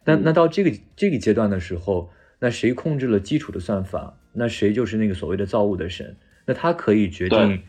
[0.04, 4.18] 那那到这个这个阶段的时候，那谁控制了基础的算法？
[4.34, 6.14] 那谁就是那个所谓的造物的神？
[6.44, 7.62] 那他可以决定，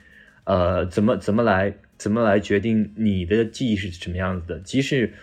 [0.43, 4.59] 呃，怎么怎么来怎么来决定你的记忆是什么样子的？
[4.59, 5.13] 即使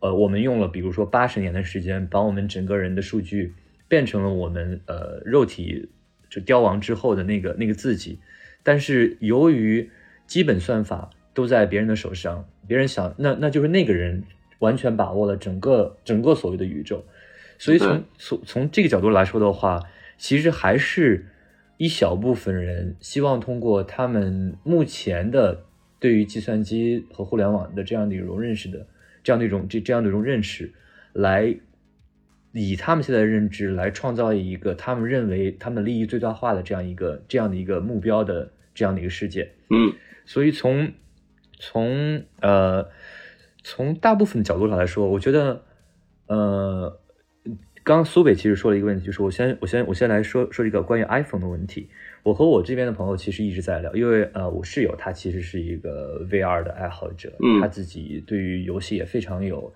[0.00, 3.52] 呃，我们用了比如说八十年的时间，把我们整个人的数据
[3.86, 5.90] 变成了我们呃肉体
[6.30, 8.18] 就凋亡之后的那个那个自己，
[8.62, 9.90] 但是由于
[10.26, 14.24] 基本算法都在别人的手上，别人想那那就是那个人。
[14.62, 17.04] 完全把握了整个整个所谓的宇宙，
[17.58, 19.80] 所以从从从这个角度来说的话，
[20.16, 21.26] 其实还是
[21.78, 25.64] 一小部分人希望通过他们目前的
[25.98, 28.86] 对于计算机和互联网的这样的一种认识的
[29.24, 30.72] 这样的一种这这样的一种认识，
[31.12, 31.56] 来
[32.52, 39.50] 以他们现在的认知来创造一个他们认为他们利益最大化的这样一个这样的一个目标的这样的一个世界。
[39.70, 39.92] 嗯，
[40.24, 40.92] 所以从
[41.58, 42.88] 从呃。
[43.64, 45.62] 从大部分角度上来说，我觉得，
[46.26, 46.98] 呃，
[47.84, 51.88] 刚刚苏北其实说了一个问题，就是我先我先我先来说说一个关于 iPhone 的问题。
[52.22, 59.72] 我和我这边的朋友其实一直在聊，因为呃，我室友他其实是一个 VR 的爱好者，他自己对于游戏也非常有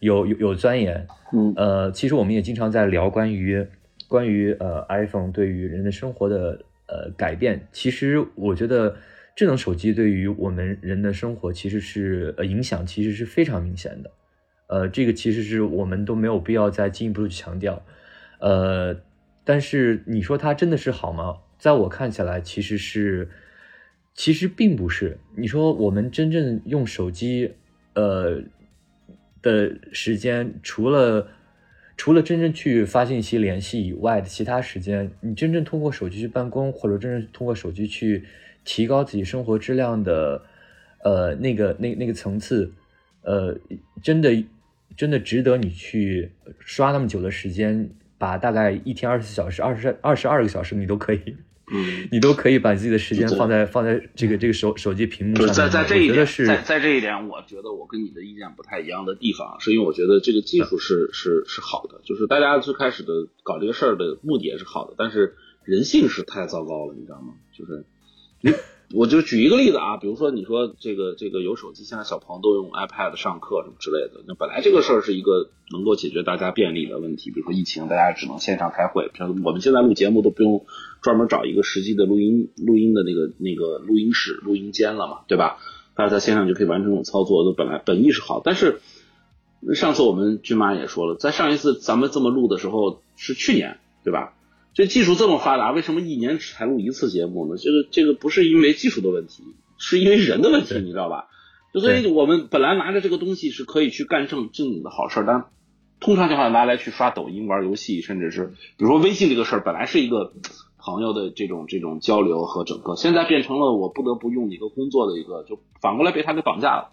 [0.00, 1.06] 有有有钻研。
[1.32, 3.66] 嗯，呃，其实我们也经常在聊关于
[4.08, 6.60] 关于呃 iPhone 对于人的生活的。
[6.86, 8.94] 呃改变，其实我觉得
[9.34, 14.10] 智能手机对于我们人的生活其实是呃影响其实是非常明显的，
[14.68, 17.84] 呃，这个其实是我们都没有必要再进一步去强调，
[18.38, 18.96] 呃，
[19.44, 21.38] 但是你说它真的是好吗？
[21.58, 23.28] 在我看起来，其实是
[24.14, 25.18] 其实并不是。
[25.36, 27.54] 你说我们真正用手机
[27.94, 28.42] 呃
[29.42, 31.28] 的时间，除了
[31.96, 38.24] 除了真正去发信息联系以外的其他时间，你真正通过手机去办公，或者真正通过手机去
[38.64, 40.42] 提高自己生活质量的，
[41.04, 42.72] 呃，那个那那个层次，
[43.22, 43.56] 呃，
[44.02, 44.44] 真的
[44.96, 51.20] 真的值得你去刷那么久的时间，把大概一天二十四小时、二十二十二个小时，你都可以，
[51.72, 55.54] 嗯，你都可以把自己的时间放在放在这个这个手手机屏幕上。
[55.54, 67.34] 在在这一点，在在这一点，我觉得我跟你的意见不太一样的地方，是因为我觉得这个技术是是是好的，就是大家最开始的搞这个事儿的目的也是好的，但是人性是太糟糕了，你知道吗？
[67.52, 67.84] 就是
[68.92, 80.64] 我就举一个例子啊，比如说你说这个这个有手机，现在小朋友都用 iPad 上课什么之类的，那本来这个事儿是一个能够解决大家便利的问题，比如说疫情大家只能线上开会，像我们现在录节目都不用
[81.00, 85.58] 专门找一个实际的录音录音的那个那个录音室录音间了嘛，对吧？
[85.96, 88.80] 大家在线上就可以完成这种操作，都本来本意是好，但是
[89.74, 94.34] 上次我们军妈也说了，在上一次咱们这么录的时候是去年，对吧？
[94.74, 97.56] 这技术这么发达，为什么一年只才录一次节目呢？
[97.56, 99.44] 这个这个不是因为技术的问题，
[99.78, 101.28] 是因为人的问题，你知道吧？
[101.72, 105.46] 就所以我们本来拿着这个东西是可以去干正正经的好事儿，但
[106.00, 110.32] 通常情况下拿来去刷抖音、玩游戏，甚至是比如说微信这个事儿，本来是一个
[110.76, 116.90] 朋友的这种这种交流和整个，现在变成了我不得不用一个工作的一个，就反过来被他给绑架了。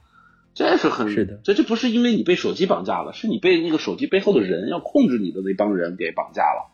[0.53, 6.71] 这是很是的这这不是因为你被手机绑架了，是你被那个手机背后的人要控制你的那帮人给绑架了，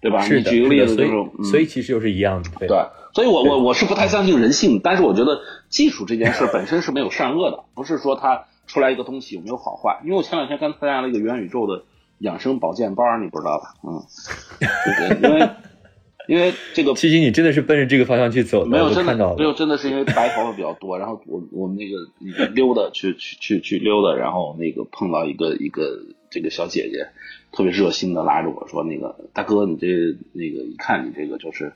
[0.00, 0.24] 对吧？
[0.26, 2.76] 你举个例子，是的就是所以所以其实又是一样的，对对，
[3.14, 10.00] 所以我我我是不太相信人性，但是我觉得技术这件事本身是没有善恶的，不是说它出来一个东西有没有好坏。
[10.04, 11.84] 因为我前两天刚参加了一个元宇宙的
[12.18, 13.74] 养生保健班，你不知道吧？
[13.82, 14.02] 嗯，
[14.60, 15.50] 对 因为
[16.28, 19.06] 因为这个七七，你真的是奔着这个方向去走的，没有真。
[19.06, 27.06] 的没有真的是因为白头发比较多，然后我我们那个那个溜达去去去去溜达，然后那个碰到一个一个这个小姐姐，
[27.56, 29.86] 特别热心的拉着我说那个大哥你这
[30.32, 31.72] 那个一看你这个就是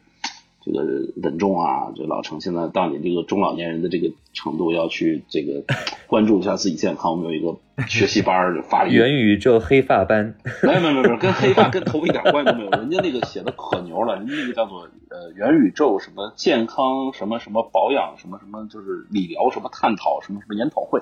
[0.62, 0.84] 这个
[1.22, 5.64] 稳重啊，这老程现在到你这个中老年人的这个程度，要去这个
[6.06, 7.56] 关注一下自己健康，我们有一个
[7.88, 12.70] 学习班儿发了元宇宙黑发班， 没有没有没有，跟黑发跟头发一点关系都没有。
[12.72, 21.00] 人家那个写的可牛了，人家那个叫做呃元宇宙什么健康什么什么保养什么什么，就是理疗什么探讨什么什么研讨会。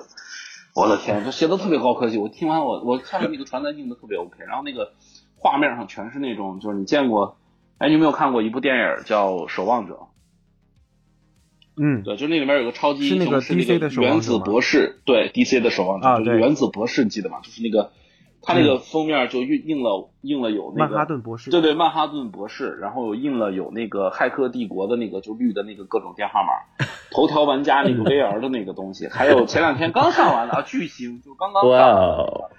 [0.75, 2.17] 我的天，这写的特别高科技。
[2.17, 4.93] 我听完我我看了那个传单印的特别 OK，然后那个
[5.37, 7.37] 画面上全是那种就是你见过，
[7.77, 9.93] 哎，你有没有看过一部电影叫《守望者》？
[11.81, 17.39] 嗯，对，就那里面有个超级是那个英雄，是那 DC 个原子博士，对 DC 的守望者，啊就是原子博士，你记得吗？
[17.41, 17.91] 就是那个
[18.41, 32.49] 他那个封面就印印了印了有那个曼哈顿博士，对对，曼哈顿博士，然后印了有那个骇客帝国的那个就绿的那个各种电话码， 头条玩家那个 VR 的那个东西，还有前两天刚上完的啊巨星，就刚刚上哇完的那哦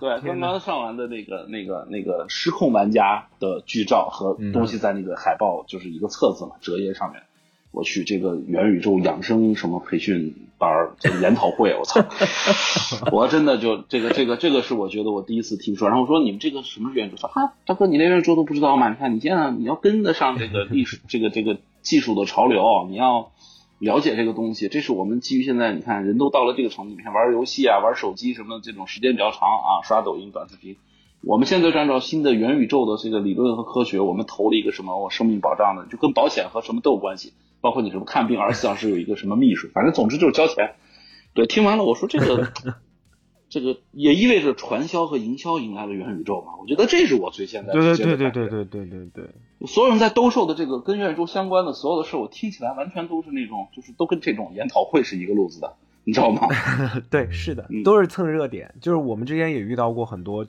[0.00, 7.22] 个，对，刚刚上完的那个那个那个失控玩家的剧照和东西在那个海报就是一个册子嘛，折页上面。
[7.70, 12.04] 我去这个元宇宙养生什么培训班儿，这个研讨会，我操！
[13.12, 17.16] 我真的就这个这个这个是我觉得我第一次听说，然后我说你们这个什么元宇宙？
[17.16, 18.88] 说哈，大哥你连元宇宙都不知道吗？
[18.88, 23.30] 你看你现在你要跟得上这个历史这个这个技术的潮流，你要
[23.78, 24.68] 了解这个东西。
[24.68, 30.76] 这是我们基于现在你看人都到了这个程度，你看玩游戏啊、玩手机什么这种时间比较长啊，刷抖音短视频。
[31.20, 40.74] 我们现在就按照新的元宇宙的这个理论和科学，我们投了一个什么我生命保障的，就跟保险和什么都有关系，包括你什么看病二十四小时有一个什么秘书， 反正总之就是交钱。
[41.34, 42.52] 对，听完了我说这个
[43.48, 46.52] 这个也意味着传销和营销迎来了元宇宙嘛？
[46.60, 56.46] 我觉得这是我最现在对对对对对对对对对，所有人在兜售的这个跟元宇宙相关的所有的事，我听起来完全都是那种就是都跟这种研讨会是一个路子的，你知道吗？
[57.10, 58.74] 对，是的嗯，都是蹭热点。
[58.82, 60.46] 就是我们之前也遇到过很多，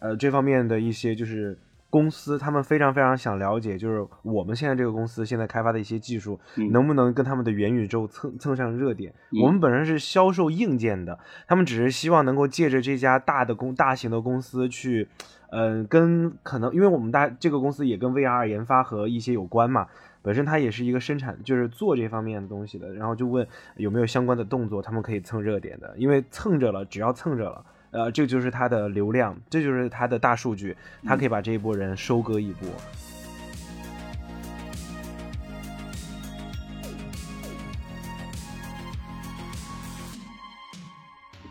[0.00, 1.58] 呃，这方面的一些就是
[1.88, 9.14] 公司，他们非常非常想了解，就是我们现在这个公司现在开发的一些技术，嗯能不能跟他们的元宇宙蹭蹭上热点。
[9.30, 15.08] 嗯我们本身是销售硬件的，他们只是希望能够借着这家大的公大型的公司去，
[15.50, 19.86] 嗯、跟可能因为我们大这个公司也跟 VR 研发和一些有关嘛。
[20.22, 27.64] 本身它也是一个生产，就是做这方面的东西的，然后就问有没有相关的动作，他们可以蹭热点的，因为蹭着了，只要蹭着了，
[27.96, 32.68] 呃这就是它的流量这就是它的大数据它可以把这一波人收割一波。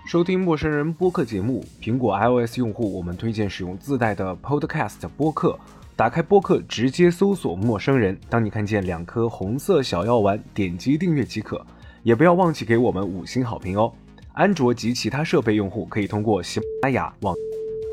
[0.06, 5.60] 收听陌生人播客节目苹果 ios 用户我们推荐使用自带的 podcast 播客
[5.96, 11.66] 打开播客直接搜索陌生人当你看见两颗红色小药丸点击订阅即可。
[12.06, 13.92] 也不要忘记给我们五星好评哦。
[14.36, 17.34] 安卓及其他设备用户可以通过喜马拉雅、网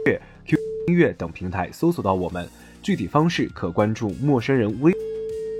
[0.04, 2.48] 乐、Q 音乐等平台搜索到我们。
[2.82, 4.92] 具体方式可关注陌生人微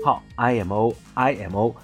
[0.03, 1.75] 号 i m o i m o。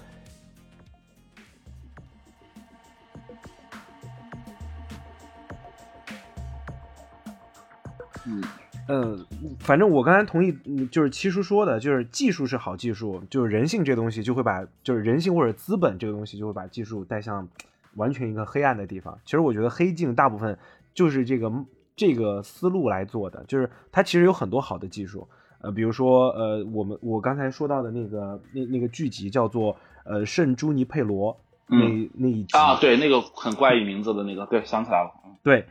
[8.26, 8.44] 嗯
[8.90, 9.26] 嗯，
[9.60, 17.48] 反正我刚才同意，嗯就是七叔说的，就是技术是好技术，就是人性这东西就会把，就是人性或者资本这个东西就会把技术带向
[17.96, 19.20] 完全一个黑暗的地方。
[19.26, 20.58] 其实我觉得黑镜大部分
[20.94, 21.52] 就是这个
[21.96, 25.28] 这个思路来做的，就是它其实有很多好的技术，
[25.62, 29.76] 呃，比如说呃，我们我刚才说到的那个那那个剧集叫做
[30.06, 32.10] 呃圣朱尼佩罗那、嗯。
[32.14, 32.58] 那一集。
[32.58, 35.12] 啊，对，那个很怪异名字的那个，对，想起来了。
[35.26, 35.36] 嗯。
[35.44, 35.66] 对，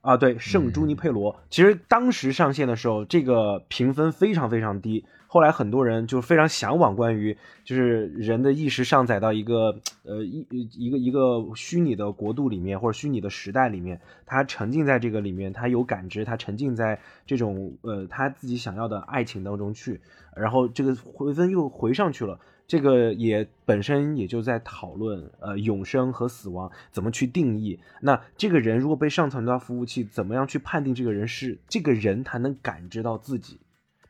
[0.00, 5.04] 啊，对，圣朱尼佩罗，其实当时上线的时候，这个评分非常非常低。
[5.32, 20.02] 后来很多人就非常向往关于就是人的意识上载到一个呃一一个一个虚拟的国度里面或者虚拟的时代里面，他沉浸在这个里面，他有感知，他沉浸在这种呃他自己想要的爱情当中去，
[20.36, 22.38] 然后这个回分又回上去了。
[22.66, 27.80] 这个也本身也就在讨论，呃，永生和死亡怎么去定义。
[28.02, 33.58] 那这个人如果被上传到服务器，怎么样去判定这个人是这个人他能感知到自己？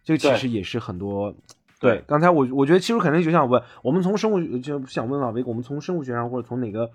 [0.04, 1.34] 这个其实也是很多。
[1.80, 6.88] 对对，刚才我我觉得其实肯定就想问，我们从生物就想问老魏，我们从生物学上或者从哪个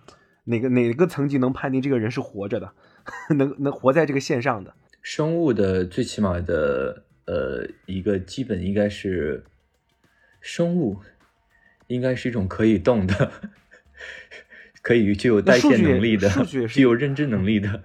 [0.46, 2.72] 哪个哪个层级能判定这个人是活着的，
[3.36, 4.74] 能能活在这个线上的？
[5.02, 9.44] 生物的最起码的呃一个基本应该是
[10.40, 11.00] 生物
[11.88, 13.32] 应该是一种可以动的，
[14.82, 16.30] 可以具有代谢能力的
[16.68, 17.84] 具有认知能力的。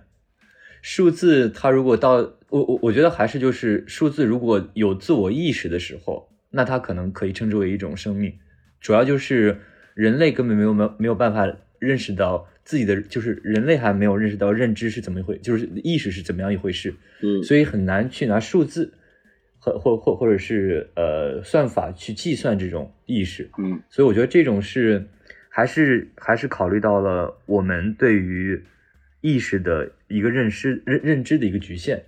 [0.83, 8.35] 数字它如果到我我我觉得还是就是数字如果有自我意识的时候，那它可能可以称之为一种生命。
[8.79, 9.59] 主要就是
[9.95, 16.95] 人类根本没有没有没有办法认识到自己的，就是人类还没有认识到认知是怎么一回，就是意识是怎么样一回事。
[17.23, 18.93] 嗯所以很难去拿数字
[19.59, 23.49] 和或或或者是呃算法去计算这种意识。
[23.57, 25.07] 嗯所以我觉得这种是
[25.49, 28.63] 还是还是考虑到了我们对于
[29.23, 32.03] 意识的一个认识认认知的一个局限。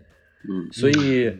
[0.48, 1.32] 嗯所以，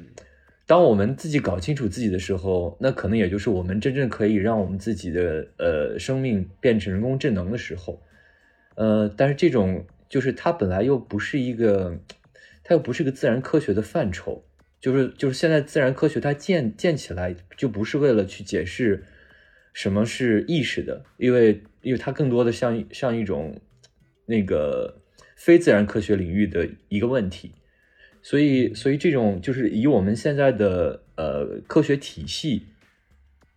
[0.67, 8.03] 当我们自己搞清楚自己的时候，那可能也就是我们真正可以让我们自己的呃生命变成人工智能的时候。
[8.77, 11.99] 呃，但是这种就是它本来又不是一个，
[12.63, 14.45] 它又不是一个自然科学的范畴。
[14.81, 19.03] 就是就是现在自然科学它建建起来就不是为了去解释
[19.73, 23.61] 什么是意识的，因为因为它更多的像像一种
[24.27, 25.01] 那个
[25.37, 27.53] 非自然科学领域的一个问题。
[28.25, 32.67] 所以，所以这种就是以我们现在的呃科学体系，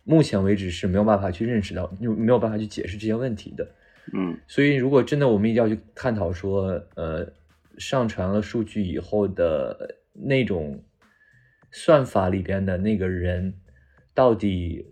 [0.04, 3.66] 目前为止是没有办法去认识到，就没有办法去解释这些问题的。
[4.12, 7.32] 嗯所以，如果真的我们一定要去探讨说，呃，
[7.78, 10.84] 上传了数据以后的那种
[11.70, 13.54] 算法里边的那个人，
[14.12, 14.84] 到底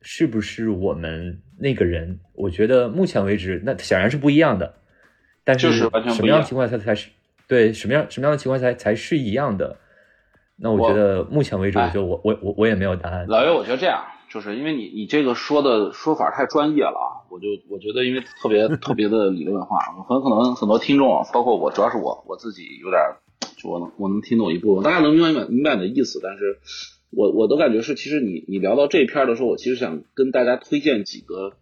[0.00, 2.18] 是不是我们那个人？
[2.32, 4.76] 我觉得目前为止，那显然是不一样的。
[5.44, 7.10] 但是什么样的情况下才是
[7.48, 9.78] 对什么样什么样的情况才才是一样的？
[10.60, 13.26] 那我我觉得目前为止，我哎觉得我我我我也没有答案。
[13.28, 19.78] 老岳，我觉得这样，就是因为你你这个说的说法太专业了啊，我就我觉得因为特别特别的理论化，
[20.08, 23.00] 很可能很多听众啊，包括我，主要是我我自己有点，
[23.56, 26.58] 就我能我能听懂一部分，大家能明白明白你的意思，但是
[27.10, 31.52] 我我的感觉是，其实你你聊到这一篇的时候，我其实想跟大家推荐几个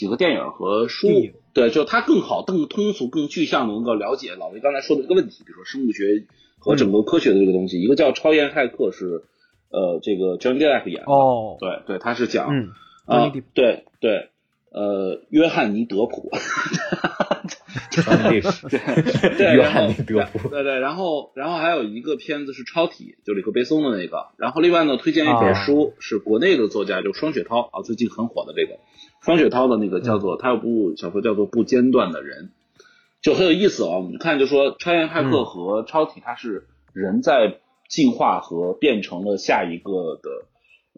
[0.00, 1.08] 几个电影和书，
[1.52, 6.24] 对，就它更好、更通俗、更具象，能够了解老魏刚才说的这个问题，比如说生物学
[6.58, 7.82] 和整个科学的这个东西。
[7.82, 9.24] 一个叫《超验骇客》，是
[9.68, 12.70] 呃这个 John Depp 演的，哦，对对，他是讲嗯，
[13.04, 14.30] 啊、对对，
[14.72, 16.30] 呃，约翰尼德普
[17.90, 18.40] 对
[19.36, 24.28] 对，约翰尼德普对对，然后然后还有一个片子是《超体》，就里克贝松的那个。
[24.38, 28.78] 然后另外呢，推荐一本啊书，是国内的作家，就双雪涛啊，最近很火的这个
[29.20, 32.50] 双雪涛的那个叫做，他有部小说叫做《不间断的人》，
[33.22, 33.96] 就很有意思啊。
[33.96, 37.58] 我们看就说超验骇客和超体，它是人在
[37.88, 40.46] 进化和变成了下一个的。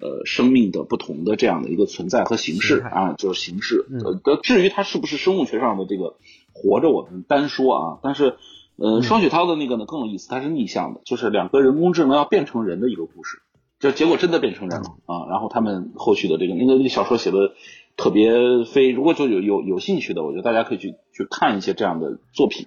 [0.01, 3.87] 呃，生命的不同的这样的一个存在和形式啊，就是形式。
[3.91, 6.17] 嗯呃，至于它是不是生物学上的这个
[6.55, 7.99] 活着，我们单说啊。
[8.03, 8.35] 但是，
[8.77, 13.43] 呃，嗯双雪涛的那个呢更有意思，它是逆向的，就是两个人工智能要变成人的一个故事，
[13.79, 15.29] 就结果真的变成人了啊。
[15.29, 17.53] 然后他们后续的这个那个那个小说写的
[17.97, 22.67] 特别非，如果就有有有兴趣的，我觉得大家可以去去看一些这样的作品。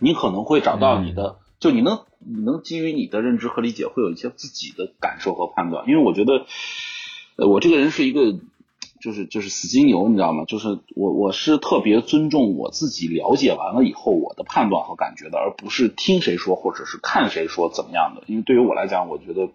[0.00, 5.88] 你可能会找到你的，就你能你能基于你的认知和理解，会有一些自己的感受和判断。
[5.88, 6.46] 因为我觉得，
[7.36, 8.38] 呃，我这个人是一个，
[9.00, 10.44] 就是就是死金牛，你知道吗？
[10.44, 18.22] 就是我我是特别尊重我自己了解完了以后我的判断和感觉的，而不是听谁说或者是看谁说怎么样的。
[18.28, 19.50] 因为对于我来讲，我觉得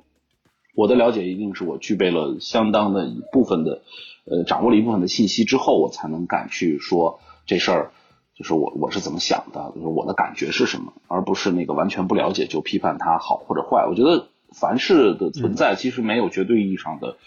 [0.75, 3.81] 我的了解一定是我具备了相当的一部分的，
[4.25, 7.91] 呃，掌握了一部分的信息之后，我才能敢去说这事儿。
[8.35, 13.85] 就是我我是怎么想的，就是我的感觉是什么，而不是那个完全不了解就批判它好或者坏。
[13.87, 17.17] 我觉得凡事的存在其实没有绝对意义上的，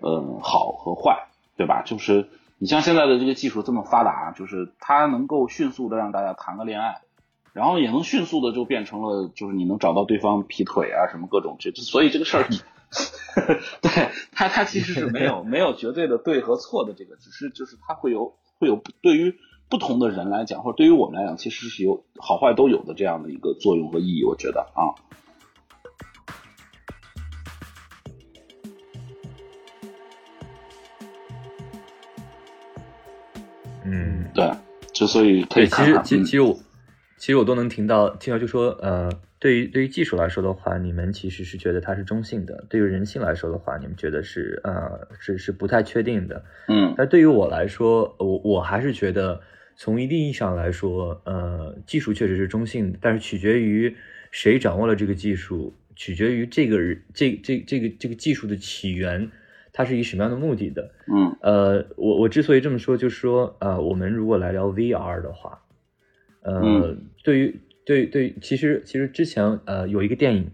[0.00, 1.26] 呃，好和坏，
[1.58, 1.82] 对吧？
[1.84, 7.02] 就是你像现在的这个技术这么发达，就是它能够迅速的让大家谈个恋爱，
[7.52, 12.48] 然后也能迅速的就变成了就是你能找到对方劈腿啊什么各种这，所以这个事儿，
[13.82, 19.34] 对它它其实是没有没有绝对的对和错的这个，只是就是它会有会有对于。
[19.66, 24.22] 不同的人来讲，或者对于我们来讲，其实是有好坏都有的这样的一个作用和意义。
[24.22, 24.92] 我觉得啊，
[33.84, 34.52] 嗯，对，
[34.92, 36.54] 之所以可以其实其其实我
[37.16, 39.10] 其实我都能听到听到，就说呃，
[39.44, 46.42] 对于对于技术来说的话，你们其实是觉得它是中性的；对于人性来说的话，你们觉得是呃是是不太确定的。
[46.68, 49.42] 嗯，但对于我来说，我我还是觉得。
[49.76, 53.92] 从一定意义上来说，呃，技术确实是中性的，但是取决于
[54.30, 59.28] 谁掌握了这个技术，取决于这个人这这这个这个技术的起源，
[59.72, 60.94] 它是以什么样的目的的？
[61.12, 65.60] 嗯，呃，我我之所以这么说，就是说，呃，我们如果来聊 VR 的话，
[66.42, 70.50] 呃，对于对对，其实其实之前呃有一个电影，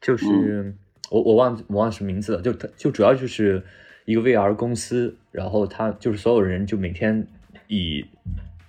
[0.00, 0.74] 就是
[1.10, 3.62] 我我忘我忘什么名字了，就就主要就是
[4.04, 7.26] 一个 VR 公司，然后他就是所有人就每天。
[7.66, 8.04] 以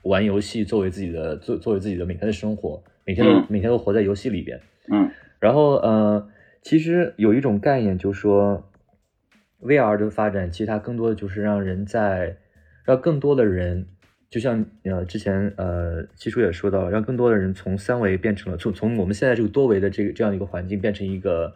[0.03, 4.57] 玩游戏作为自己的作作为自己的每天的生活，每天都每天都活在游戏里边。
[4.89, 6.29] 嗯，然后呃，
[6.61, 8.71] 其实有一种概念，就是说
[9.61, 12.37] VR 的发展，其实它更多的就是让人在
[12.85, 13.85] 让更多的人，
[14.35, 21.55] 就像呃之前呃七叔也说到了，让更多的人从三维变成了从从我们现在这个多维的这个这样的一个环境，变成一个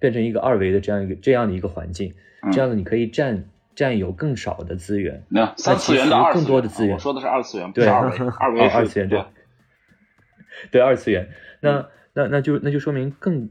[0.00, 2.12] 变成一个二维的这样一个这样的一个环境，
[2.50, 3.44] 这样子你可以占。
[3.76, 9.22] 占有更少的资源，那三次元的二更多的资源，我说的是二次元，不是二维， 二维二次元对，
[10.70, 10.80] 对。
[10.80, 11.28] 二次元，
[11.60, 13.50] 那那那就那就说明更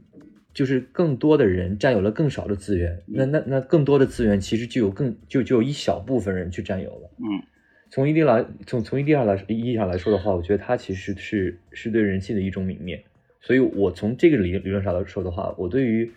[0.52, 7.46] 就是更多的人占有了更少的资源，那那那更多的资源其实就有更就就有一小部分人去占有了，嗯，
[7.90, 13.04] 从一定来从从一定上来意义上来说的话，我觉得它其实是是对人性的一种泯灭，
[13.40, 16.12] 所以我从这个理理论上来说的话，我对于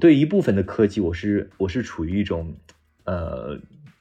[0.00, 2.54] 对一部分的科技，我是我是处于一种。
[3.06, 3.58] 呃，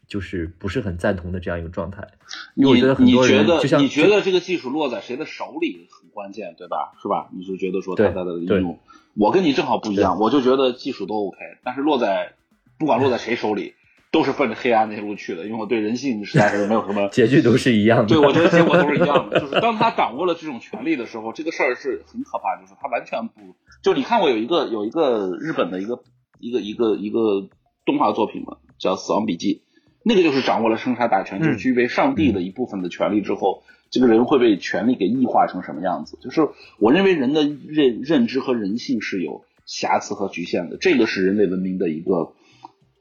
[0.07, 2.07] 就是不是很赞同的这样一个状态。
[2.53, 6.93] 你你觉得你觉得这个技术落在谁的手里很关键，对吧？
[7.01, 7.27] 是吧？
[7.37, 8.79] 你是觉得说它的应用，
[9.17, 12.31] 我跟你正好不一样，我就觉得技术都 OK，但是落在
[12.77, 13.73] 不管落在谁手里，
[14.13, 15.43] 都是奔着黑暗那路去的。
[15.45, 18.05] 因为我对人性实在是没有什么 结局都是一样的。
[18.05, 19.41] 对，我觉得结果都是一样的。
[19.41, 26.03] 就是当他掌握了这种权利的时候，这个事儿是很可怕，就是他完全不就你看过有一个有一个日本的一个
[26.39, 27.49] 一个一个一个
[27.85, 28.57] 动画作品吗？
[28.79, 29.55] 叫《死亡笔记》，
[30.03, 36.17] 那个就是掌握了生杀大权，就是具备上帝的一部分的权利之后，这个人会被权力给异化成什么样子？
[36.21, 36.49] 就是
[36.79, 42.33] 我认为人的认认知和人性是有瑕疵和局限的，这个是人类文明的一个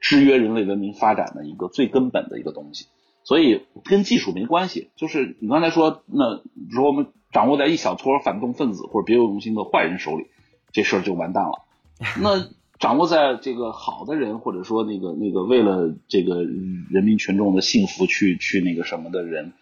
[0.03, 2.89] 制约人类文明发展的一个最根本的一个东西。
[3.25, 10.27] 所以跟技术没关系，就是你刚才说，那比如说我们掌握在一小撮反动分子或者别有用心的坏人手里，
[10.73, 11.65] 这事儿就完蛋了。
[12.21, 12.51] 那。
[12.81, 19.53] 掌握在这个好的人，或者说那个那个为了这个人民群众的幸福去去那个什么的人，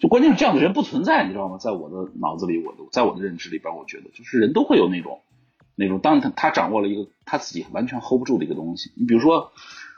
[0.00, 1.56] 就关键是这样的人不存在，你知道吗？
[1.56, 5.20] 在我的脑子里，我都在我的认知里边，我觉得就是人都会有那种
[5.76, 8.90] 那种，当他他掌握了一个他自己完全 hold 不住的一个东西。
[8.96, 9.52] 你比如说，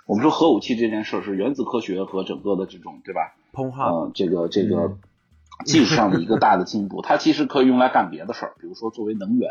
[0.07, 3.35] 我们说核武器这件事是原子科学和整个的这种对吧？
[3.53, 4.97] 膨化，呃，这个这个
[5.67, 9.51] 技术上的一个大的进步，它其实可以用来干别的事儿，比如说作为能源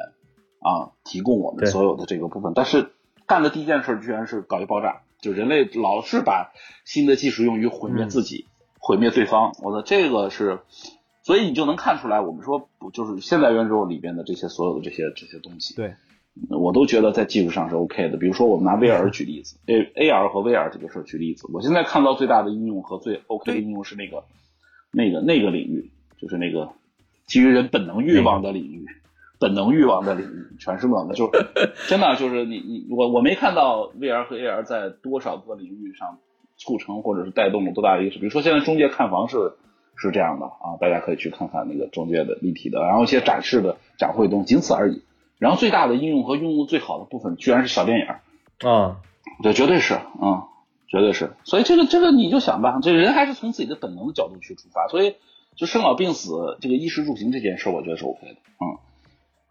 [0.60, 2.92] 啊，提供我们所有的这个部分，但是。
[3.28, 6.52] 干的第一件事居然是搞一爆炸，就人类老是把
[6.86, 8.46] 新的技术用于毁灭自己、
[8.78, 9.56] 毁灭对方。
[9.64, 10.60] 我的这个是，
[11.24, 15.96] 所以你就能看出来，我们说不就是现代元宇宙里边的这些所有的这些这些东西，对，
[16.50, 18.18] 我都觉得在技术上是 OK 的。
[18.18, 24.24] 比如说我们拿 VR 举例子，A AR 和 VR 这个事儿举例子，我现在看到最大的应用和最 OK 的应用是那个
[24.92, 26.70] 那个那个领域，就是那个
[27.26, 28.86] 基于人本能欲望的领域。
[29.38, 31.30] 本能欲望的领域全是冷的，就
[31.90, 36.20] 真的就是你你我我没看到 VR 和 AR 在多少个领域上
[36.58, 39.54] 促成或者是带动了多大的一个，比如说现在中介看房是
[39.98, 45.02] 是这样的啊，大家可以去看看那个中介的立体的，然后一些展示的展会东，仅此而已。
[45.38, 48.22] 然后最大的应用和用户最好的部分，居然是小电影儿，
[48.70, 48.98] 啊，
[49.44, 50.44] 对，绝对是，嗯，
[50.88, 51.34] 绝对是。
[51.44, 55.16] 所以这个这个你就想吧，这人还是从自己的本能的角度去出发，所以
[55.56, 58.78] 就生老病死这个衣食住行这件事，我觉得是 OK 的，嗯。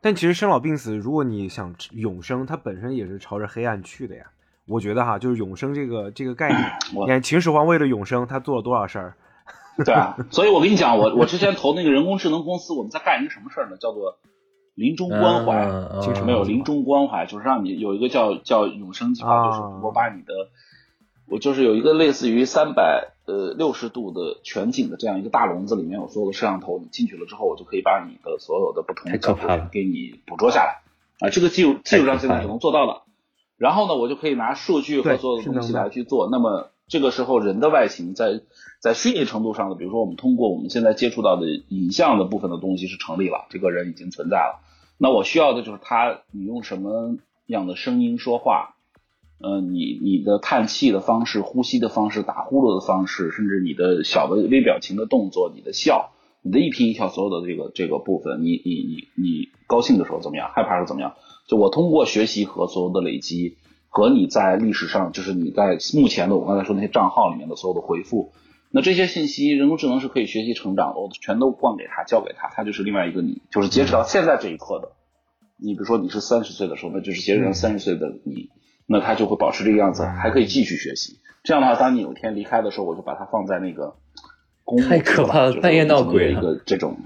[0.01, 4.25] 但其实生老病死，如果你想永生，它本身也是朝着黑暗去的呀。
[4.67, 9.17] 我觉得哈，就是永生这个这个概念， 你看秦始皇为了永生，他做了多少事儿？
[9.85, 13.77] 对啊， 所以我跟你讲，我我之前投那个人工智能公司，我们在干一个什么事儿呢？
[13.77, 14.19] 叫做
[14.75, 20.33] 临终关怀，其实没有临终关怀，就是让你有一个叫叫永生计划，就是我把你的，
[21.29, 30.83] 我就是有一个类似于三百呃六十度的全景的这样一个大笼子，里面有所有的摄像头，你进去了之后，我就可以把你的所有的不同的角度给你捕捉下来
[31.21, 33.03] 啊，这个技术技术上现在是能做到的。
[33.57, 36.29] 然后呢，我就可以拿数据和所有的东西来去做。
[36.29, 38.41] 那么这个时候，人的外形在
[38.81, 44.61] 在虚拟程度上的，比如说我们通过我们现在接触到的影像的部分的东西是成立了，这个人已经存在了。
[44.99, 47.17] 那我需要的就是他，你用什么
[47.47, 48.77] 样的声音说话？
[49.41, 60.51] 呃，你你的叹气的方式、呼吸的方式、打呼噜的方式，甚至你的小的微表情的动作、你的笑、你的一颦一笑，所有的这个这个部分，你你你你高兴的时候怎么样？
[60.55, 61.15] 害怕是怎么样？
[61.47, 63.57] 就我通过学习和所有的累积，
[63.91, 68.33] 和你在历史上，就是你在目前的我刚才说那些账号里面的所有的回复，
[68.77, 74.91] 那这些信息，人工智能是可以学习成长的，我全都灌给他，交给他，他就是另外一个你，就是截止到现在这一刻的。
[75.57, 78.51] 你比如说你是三十岁的时候，那就是截止到三十岁的你，
[78.89, 81.21] 那他就会保持这个样子，还可以继续学习。
[81.45, 83.95] 这样的话，当你有一天离开的时候，我就把它放在那个
[84.89, 86.97] 太可怕了，半夜闹鬼一个这种。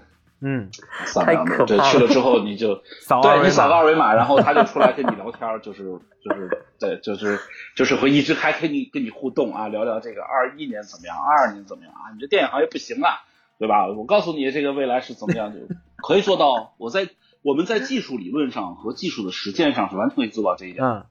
[0.40, 0.70] 嗯，
[1.14, 1.90] 太可怕了。
[1.90, 2.74] 去了之后你就
[3.22, 5.82] 对你扫个二维码，然后他就出来跟你聊天，就是
[6.22, 7.40] 就是对，就是
[7.74, 12.12] 就是会一直还跟你跟你互动啊，聊聊这个二一年怎么样，二二年怎么样啊？
[12.14, 13.22] 你这电影行业不行了，
[13.58, 13.88] 对吧？
[13.88, 15.58] 我告诉你这个未来是怎么样，就
[16.06, 16.74] 可以做到。
[16.78, 17.08] 我在
[17.42, 20.84] 我们在技术理论上和技术的实践上是完全可以做到这一点。
[20.84, 21.06] 嗯，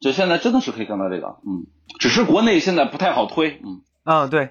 [0.00, 1.66] 就现在真的是可以干到这个，嗯，
[1.98, 4.50] 只是国内现在不太好推，嗯啊对。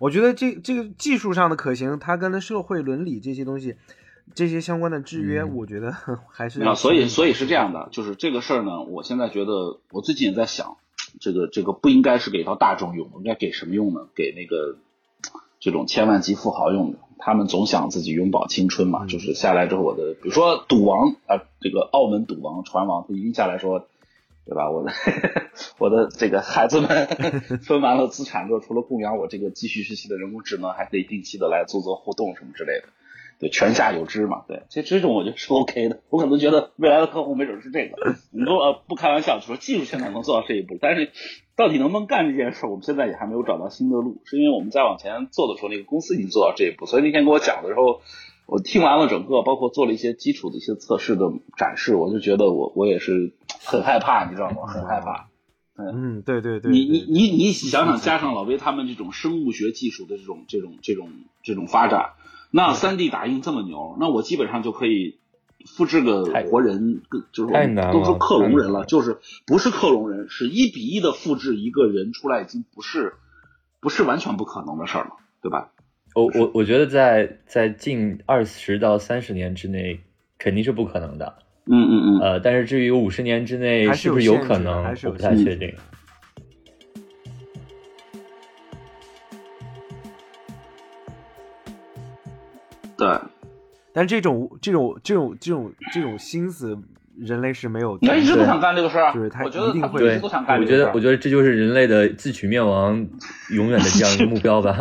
[0.00, 3.76] 我觉得这这个技术上的可行，它跟社会伦理这些东西，
[4.34, 5.92] 这些相关的制约，我觉得
[6.32, 10.78] 还是啊，所以所以是这样的，就是这个事儿呢，我现在觉得，我最近也在想，
[11.20, 14.08] 这个这个不应该是给到大众用，应该给什么用呢？
[14.14, 14.78] 给那个
[15.60, 23.86] 这种千万级富豪用的，他们总想自己永葆青春嘛，就是下来之后，我的比如说赌王啊，这个澳门赌王船王，他一定下来说。
[24.50, 24.68] 对吧？
[24.68, 24.90] 我的
[25.78, 27.06] 我的这个孩子们
[27.62, 32.88] 分完了资产之后，除了供养我这个继续学习的人工智能，还可以定期的来做做互动什么之类的。
[33.38, 34.42] 对，泉下有知嘛。
[34.48, 36.00] 对，这这种我觉得是 OK 的。
[36.10, 38.16] 我可能觉得未来的客户没准是这个。
[38.32, 41.12] 你说呃不开玩笑，说技术现在能做到这一步，但是
[41.54, 44.20] 到底能不能干这件事，我们现在也还没有找到新的路。
[44.24, 46.86] 是因为我们在往前做的时候，那个公司已经做到这一步。
[46.86, 48.00] 所以那天跟我讲的时候。
[48.52, 51.26] 我听完了整个，包括做了一些基础的一些测试的
[51.56, 53.32] 展示，我就觉得我我也是
[53.64, 54.66] 很害怕，你知道吗？
[54.66, 55.28] 很害怕。
[55.76, 56.70] 嗯，对对对。
[56.70, 61.08] 你你你你想想，加上老魏他们这种生物学技术的这种这种这种
[61.42, 62.14] 这种发展，
[62.50, 65.18] 那三 D 打印这么牛，那我基本上就可以
[65.66, 67.02] 复制个活人，
[67.32, 67.52] 就是
[67.92, 73.14] 都说克隆人了，就是不是克隆人，是一比一的复制一个人出来，已经不是
[73.80, 75.70] 不是完全不可能的事儿了，对吧？
[76.14, 80.00] 我我我觉得在在近二十到三十年之内
[80.38, 81.38] 肯定是不可能的，
[81.70, 85.72] 嗯嗯嗯，呃，但是至于五十年之内是不是有可能，我不太确定。
[92.98, 93.08] 对，
[93.94, 96.78] 但这种这种这种这种这种心思。
[97.18, 103.06] 人类是没有，他一直都想干这个事儿，就是他一定会，一直都想干我觉得，我觉得这就是人类的自取灭亡
[103.50, 104.78] 永远的这样一个目标吧。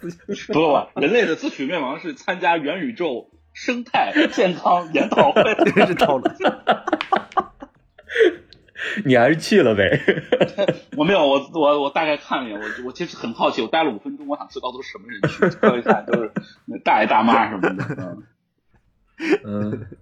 [0.00, 0.08] 不
[0.54, 5.42] 不，人类的自取灭亡是参加元宇宙生态健康研讨会，
[5.86, 6.34] 是讨论。
[9.04, 10.00] 你还是去了呗？
[10.96, 16.32] 我没有，我我我大概看了一眼，我我其实很好奇，我待了五分钟，我想知道都是什么人去，看一下都是
[16.84, 18.18] 大爷大妈什么的，
[19.44, 19.86] 嗯。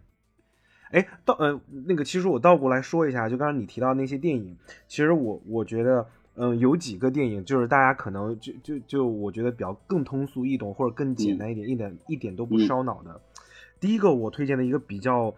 [0.92, 4.57] 哎，倒呃，那个其实我倒过来说一下，就刚刚你提到那些电影，
[4.88, 13.20] 其实我我觉得，嗯，有几个电影就是大家可能就就就我觉得比较更通俗易懂或者更简单一点，一点一点都不烧脑的。
[13.81, 15.35] 第一个我推荐的一个比较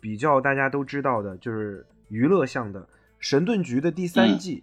[0.00, 2.80] 比较大家都知道的，就是娱乐向的
[3.18, 4.62] 《神盾局》的第三季，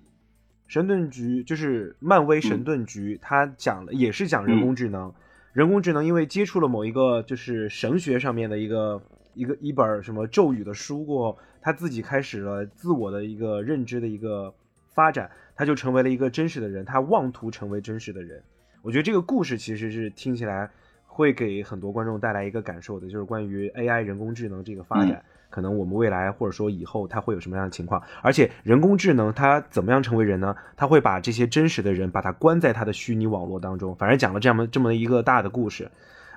[0.71, 5.13] 《神盾局》就是漫威《神盾局》，它讲了也是讲人工智能，
[5.51, 9.01] 人工智能因为接触了某一个就是神学上面的一个。
[9.36, 14.53] 一个一本什么咒语的书过后，他自己开始了自我的一个认知的一个
[14.93, 18.43] 发展，他就成为了一个真实的人，他妄图成为真实的人。
[18.84, 20.69] 我觉得这个故事其实是听起来
[21.14, 30.55] 会给很多观众带来一个感受的，就是关于 AI 人工智能这个发展，可能我们未来或者说以后它会有什么样的情况，而且人工智能它怎么样成为人呢？
[30.76, 35.91] 它会把这些真实的人把它关在它的虚拟网络当中，反正讲了这么这么一个大的故事。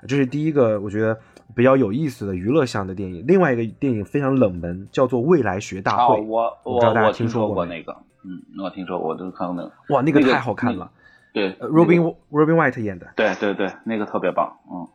[0.07, 1.19] 这是第一个我觉得
[1.55, 3.25] 比较有意思的娱乐向的电影。
[3.27, 6.17] 另外一个电影非常冷门，叫做《未来学大会》。
[6.23, 9.73] 我我我听说过那个，嗯，我听说，我都看过那个。
[9.95, 10.91] 哇，那个太好看了。
[11.37, 13.13] 对，Robin Robin White 演的。
[13.15, 14.89] 对对对，那个特别棒，嗯，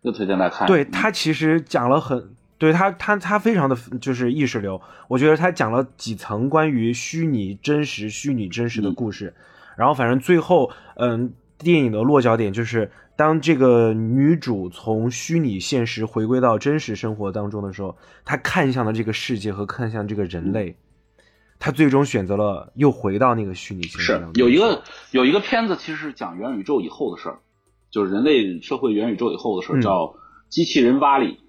[0.00, 0.68] 就推荐大家看。
[0.68, 4.80] 对他其实讲了很，对他他他非常的就是意识流。
[5.08, 9.34] 我觉得他讲了几层关于虚拟真实、虚拟真实的故事，
[9.76, 12.90] 然后反正最后，嗯，电影的落脚点就是。
[13.16, 20.74] 当这个女主从虚拟现实回归到真实生活当中的时候，她看向了这个世界和看向这个人类，
[21.58, 24.34] 她最终选择了又回到那个虚拟现实当中。
[24.34, 27.38] 是有一个有一个片子，其实是讲元宇宙以后的事儿，
[27.90, 29.90] 就是人类社会元宇宙以后的事儿，叫
[30.48, 31.40] 《机器人瓦里》。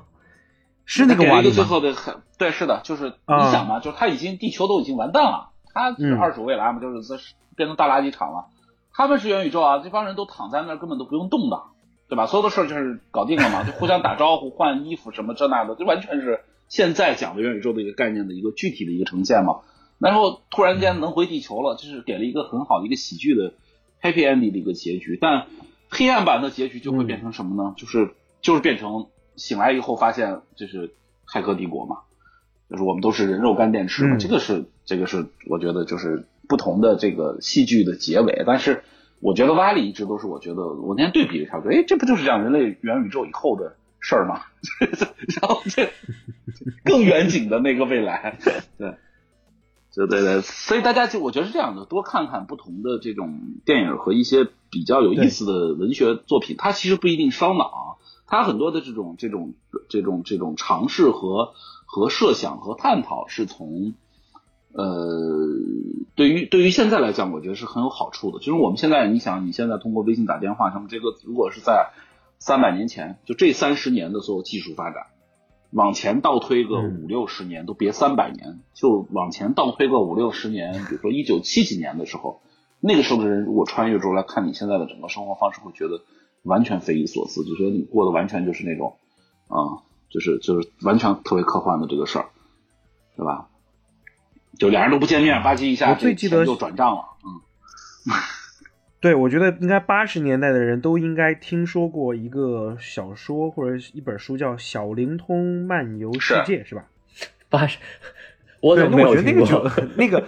[0.86, 7.18] 是那个瓦里最后的很对，是的，就是你想嘛，就是他已经地球都已经完蛋了，他是二手未来嘛，就是
[7.56, 8.48] 变成大垃圾场了。
[8.92, 11.62] 他们是元宇宙啊，这帮人都躺在那儿，根本都不用动的，
[12.08, 12.26] 对吧？
[12.26, 19.60] 所有的事儿就是搞定了嘛，就互相打招呼、换衣服什么这那的，就完全是现在讲的元宇宙的一个概念的一个具体的一个呈现嘛。
[19.98, 23.54] 然后突然间能回地球了，就是给了一个很好的一个喜剧的
[24.02, 25.18] happy ending 的一个结局。
[25.20, 25.46] 但
[25.88, 27.74] 黑暗版的结局就会变成什么呢？
[27.76, 28.10] 就是
[28.42, 29.06] 就是变成
[29.36, 30.94] 醒来以后发现就是
[31.26, 31.98] 骇客帝国嘛，
[32.70, 34.16] 就是我们都是人肉干电池嘛。
[34.16, 36.26] 这个是这个是我觉得就是。
[36.46, 38.84] 不同的这个戏剧的结尾，但是
[39.20, 44.42] 我觉得瓦里一直都是我觉得我那天对比了一下，哎，这不就是讲人类元宇宙以后的事儿嘛？
[45.40, 45.88] 然后这
[46.84, 48.96] 更远景的那个未来，对，
[49.94, 59.54] 对对对，所以大家就我觉得是这样的，多看看不同的这种电影和一些比较有意思的文学作品，它其实不一定烧脑，它很多的这种这种
[59.88, 61.54] 这种这种尝试和
[61.86, 63.94] 和设想和探讨是从。
[64.76, 65.46] 呃，
[66.16, 68.40] 对于对于现在来讲，我觉得是很有好处的。
[68.40, 71.92] 就是我们现在，你想，你现在通过微信打电话什么，这个如果是在
[72.38, 75.06] 三百年前，就这三十年的所有技术发展，
[75.70, 82.40] 往前倒推个五六十年，都别三百年，就往前倒推个五六十年，比如说一九七几年的时候，
[82.80, 86.02] 那个时候的人如果穿越出来看你现在的整个生活方式，会觉得
[86.42, 88.98] 完全匪夷所思，就觉得你过的完全就是那种
[89.48, 92.26] 啊，就是就是完全特别科幻的这个事儿，
[93.16, 93.48] 对吧？
[94.58, 97.02] 就俩人都不见面，吧唧一下，我最记得就转账了。
[97.24, 97.40] 嗯，
[99.04, 106.86] 对，我觉得应该八十年代的人都应该听说过一个小说或者一本书，叫《小灵通漫游世界》，是吧？
[107.50, 107.76] 八十，
[108.62, 109.70] 我怎么没有听过？
[109.98, 110.24] 那个，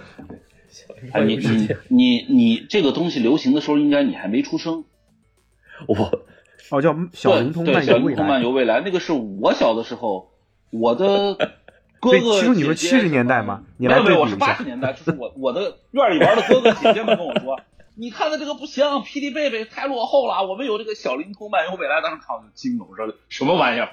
[1.25, 4.83] 你你你你这个东西流行的时候，应该你还没出生。
[5.87, 5.95] 我
[6.69, 8.23] 哦，叫《小灵通漫游未来》。
[8.27, 10.29] 漫游未来，那个是我小的时候，
[10.69, 11.35] 我的。
[11.99, 13.63] 哥哥，其实你说七十年代吗？
[13.77, 17.59] 没有没有，我是八十年代，就是我我的院里玩的哥哥姐姐们跟我说，
[17.97, 23.89] 你看的这个不行，霹雳贝贝太落后了，我们有这个小灵通漫游未来，当时看我就惊了，我说什么玩意儿？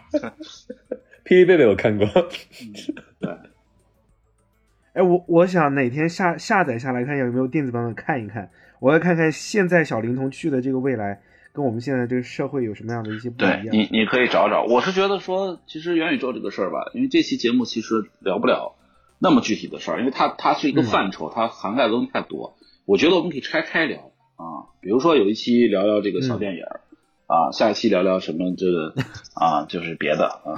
[1.24, 2.06] 霹雳贝贝我看过，
[3.18, 3.30] 对。
[4.92, 11.22] 哎，我我想哪天下下载下来看有没有电子版本看一看，我要看看现在小灵通去的这个未来。
[11.54, 13.62] 跟我们现在这个社会有什么样的一些不一样？
[13.66, 14.64] 对你，你可以找找。
[14.64, 18.74] 我是觉得说，其实元宇宙这个事儿吧，因为这期节目其实聊不了
[19.20, 22.56] 那么具体的事儿，因为它它是一个范畴，它涵盖的东西太多。
[22.84, 26.62] 我觉得我们可以拆开聊啊，比如说有一期聊聊这个小电影。
[27.26, 28.54] 啊，下一期聊聊什么？
[28.54, 28.94] 这个
[29.34, 30.52] 啊，就是别的啊，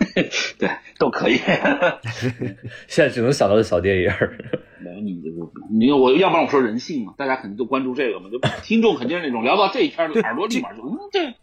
[0.58, 1.36] 对，都可以。
[2.88, 4.10] 现在只能想到小电影。
[4.80, 11.34] 没你这个，你我要不然我说人性嘛，大家肯定都关注这个嘛，就 听众肯定是那种聊到这一篇，耳朵立马就嗯，这。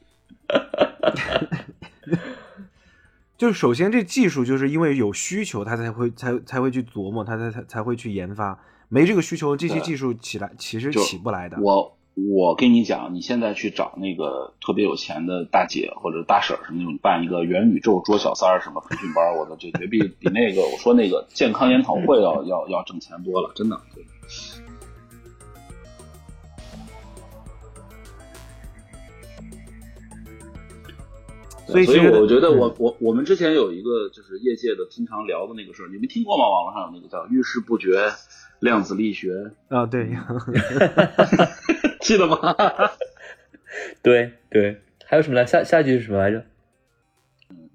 [3.38, 8.60] 就是首先这技术就是因为有需求，他才会才才会去琢磨，他才才才会去研发。
[8.94, 11.58] 没这个需求，这些技术起来其实起不来的。
[11.60, 11.98] 我。
[12.16, 23.82] 我跟你讲，你现在去找那个特别有钱的大姐或者大婶什么那种办一个元宇宙捉小三儿什么培训班，我的这绝比 比那个我说那个健康研讨会要要要挣钱多了，真的。
[31.66, 36.48] 所以，所以我觉得我我我们之前有一个就是业界的经常聊的那个事儿，你没听过吗？
[36.48, 38.12] 网络上有那个叫遇事不决
[38.64, 40.09] 量子力学啊，对。
[41.99, 42.38] 记得吗？
[44.01, 45.45] 对对，还有什么来？
[45.45, 46.45] 下下一句是什么来着？
[47.49, 47.70] 嗯，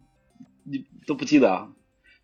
[0.65, 1.69] 你都不记得啊？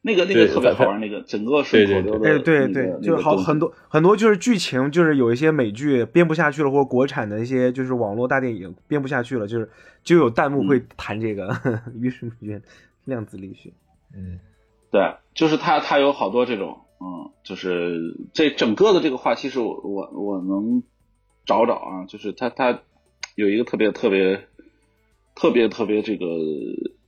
[0.00, 9.70] 那个那个特别好玩，那个整个顺口溜的，哎，对对，就好很多很多，就是剧情，就是有一些美剧编不下去了，或者国产的一些就是网络大电影编不下去了，就是
[10.02, 11.54] 就有弹幕会谈这个，
[12.00, 12.60] 于是不觉
[13.06, 13.72] 量子力学，
[14.14, 14.38] 嗯，
[14.90, 20.82] 对，就是他他有好多这种，嗯，就是这整个的这个话，其实我我我能
[21.46, 22.80] 找找啊，就是他他
[23.34, 24.46] 有一个特别特别
[25.34, 26.26] 特别特别这个。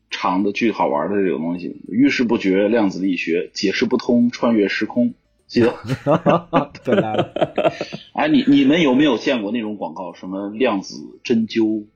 [0.09, 5.13] 长的巨好玩的这个东西，遇事不决，量子力学解释不通，穿越时空，
[5.47, 5.75] 记得？
[6.85, 7.33] 对了，
[8.15, 10.15] 哎，你你们有没有见过那种广告？
[10.15, 11.87] 什么量子针灸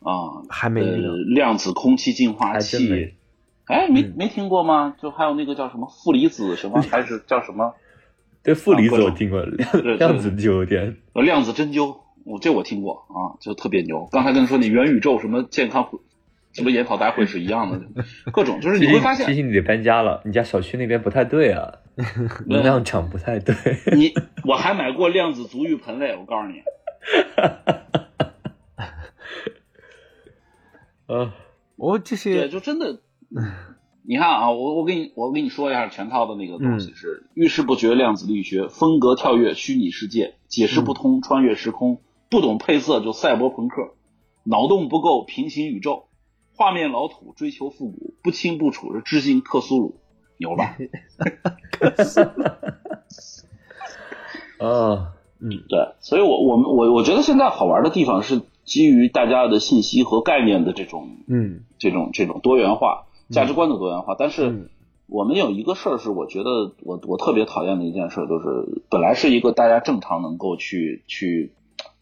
[0.00, 0.44] 啊？
[0.48, 3.14] 还没呃，量子空气净化器？
[3.66, 4.96] 哎，没没听过吗？
[5.00, 7.74] 就还有那个叫什么负离子什么，还是叫什么？
[8.42, 10.96] 对，负离子我听过，量 量子就有点。
[11.14, 14.08] 量子针灸，我这我听过啊，就特别牛。
[14.12, 15.88] 刚才跟你说那元宇宙什么健康。
[16.52, 17.78] 什么研讨大会是一样的，
[18.32, 21.70] 各种就是你会发现，提醒你得搬家了，你家小区那边不太对啊，
[22.46, 23.54] 能量场不太对。
[23.94, 26.62] 你我还买过量子足浴盆嘞，我告诉你。
[31.08, 31.30] 呃，
[31.76, 33.00] 我这些对，就真的，
[34.08, 41.98] 你看啊，我我给你我给你说一下全套的那个东西是遇事不决量子力学，风格跳跃虚拟世界，解释不通穿越时空，
[42.30, 43.94] 不懂配色就赛博朋克，
[44.44, 46.04] 脑洞不够平行宇宙。
[46.54, 49.96] 画面老土，追求复古，不清不楚是致敬克苏鲁，
[50.38, 50.76] 牛吧？
[54.58, 64.14] 啊， 嗯，对，所以我我们我我觉得现在好玩的地方是基于大家的信息和概念的这种，嗯，这种这种多元化价值观的多元化。
[64.18, 64.70] 但是
[65.06, 71.52] 我们有一个事儿是，我觉得我我特别讨厌的一件事，就是本来是一个大家正常能够去去，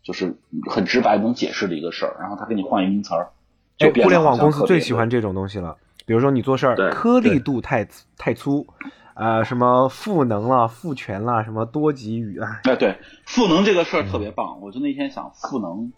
[0.03, 0.37] 就是
[0.71, 3.29] 很直白能解释的一个事儿，然后他给你换一名词儿。
[3.77, 5.77] 就，互联网公司最喜欢这种东西了。
[6.07, 8.67] 比如说你做事儿颗粒度太太粗，
[9.15, 12.61] 啊，什么赋能了、赋权了，什么多级语啊。
[12.65, 14.61] 哎，对，赋能这个事儿特别棒。
[14.61, 15.93] 我就那天想赋能，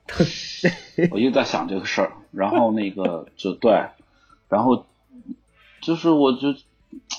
[1.11, 2.13] 我一直在想这个事儿。
[2.31, 3.87] 然后那个就对，
[4.49, 4.87] 然后
[5.87, 6.55] 就是我就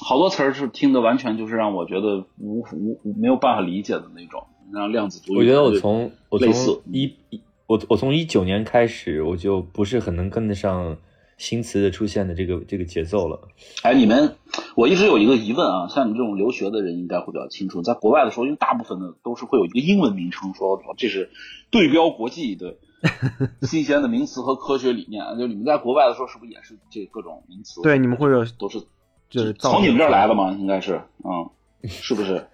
[0.02, 4.44] 好多词儿是听的完全就是让我觉得无无没有办法理解的那种。
[4.74, 6.52] 让量子我觉得我从我从
[6.92, 7.42] 一一。
[7.68, 10.96] 我我从一九年开始，我就不是很能跟得上
[11.38, 13.50] 新词的出现的这个这个节奏了。
[13.84, 14.38] 哎，你们，
[14.78, 21.30] 我一直有一个疑问啊，像你这种留学的人应该会比较清楚，在国外的时候，因为大部分的都是会有一个英文名称，说这是
[21.70, 22.78] 对标国际的
[23.64, 25.24] 新鲜的名词和科学理念。
[25.38, 27.82] 就你们在国外的时候，是不是也是这各种名词？
[27.82, 28.82] 对，你们会有都是
[29.30, 30.52] 就是从你们这儿来的吗？
[30.52, 31.50] 应该是，嗯，
[31.88, 32.48] 是不是？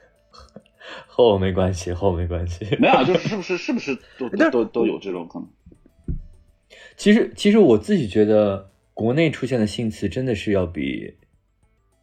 [1.07, 2.65] 和我没关系，和我没关系。
[2.79, 5.47] 没有，就是是不是是不是都都都有这种可能？
[6.97, 11.15] 其实其实我自己觉得，国内出现的新词真的是要比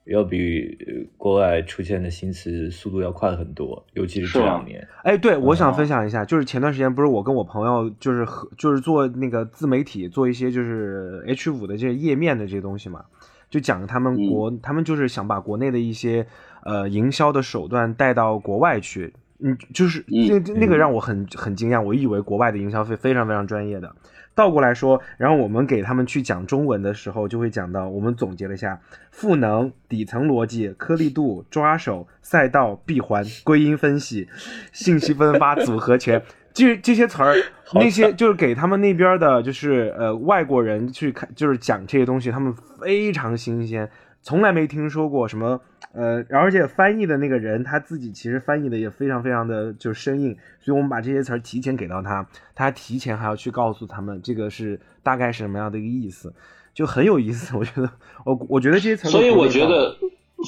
[0.05, 0.77] 要比
[1.17, 4.87] 国外出现的新词速度要快很多，尤其是这两年。
[5.05, 13.05] 哎，对，我想分享一下，就是前段时间不是我跟我朋友就是和就是做那个自媒体，做一些就是 H 五的这些页面的这些东西嘛，
[13.49, 16.27] 就讲他们国他们就是想把国内的一些。
[16.63, 21.81] 呃，营销的手段带到国外去，嗯，就是那那个让我很很惊讶。
[21.81, 23.95] 我以为国外的营销费非常非常专业的，
[24.35, 28.81] 倒过来说，然后我们给他们去讲中文的时候，就会讲到，我们总结了一下：
[29.11, 34.29] 赋能、底层逻辑、颗粒度、抓手、赛道、闭环、归因分析、
[34.73, 36.23] 信息分发、组合拳，
[36.53, 37.35] 这这些词儿，
[37.75, 43.89] 那些就是给他们那边的，就是呃外国人去看，就是讲这些东西，他们非常新鲜，
[44.23, 45.61] 从来没听说过什么。
[45.93, 56.33] 呃，而且翻译的那个人他自己其实翻译的也非常非常的就生硬，所以我们把这些词儿提前给到他，他提前还要去告诉他们这个是大概是什么样的一个意思，
[56.73, 57.57] 就很有意思。
[57.57, 57.91] 我觉得，
[58.25, 59.97] 我我觉得这些词，所以我觉得，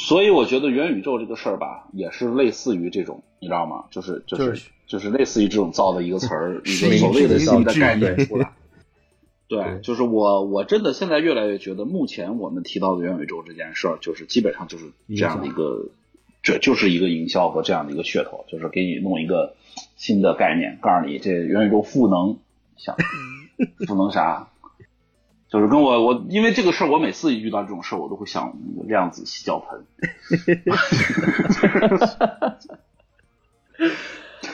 [0.06, 3.82] 所以我觉得元宇宙这个事儿吧，也是类似于这种，你知道吗？
[3.90, 8.48] 就是就是就是类似于这种造的一个词儿，一个所谓的新的概念出来。
[9.52, 15.90] 对，就是我，我真的现在越来越觉得，目前我们提到的元宇宙这件事儿，就是基本上就是这样的一个，
[16.42, 19.54] 这就是一个营销和这样的一个噱头，就是给你弄一个
[19.96, 22.38] 新的概念，告诉你这元宇宙赋能，
[22.78, 22.96] 想
[23.86, 24.48] 赋能啥？
[25.50, 29.84] 就是跟我我因为这个事儿，我每次遇到这种事儿，我都会想量子洗脚盆。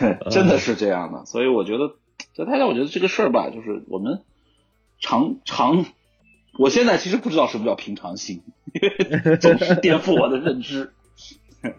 [0.00, 1.92] 对，真的是这样的，所以我觉得，
[2.34, 4.22] 在太家，我觉得这个事儿吧，就是我们。
[5.00, 5.84] 常常，
[6.58, 8.42] 我现在其实不知道什么叫平常心，
[9.40, 10.90] 总是颠覆我的认知。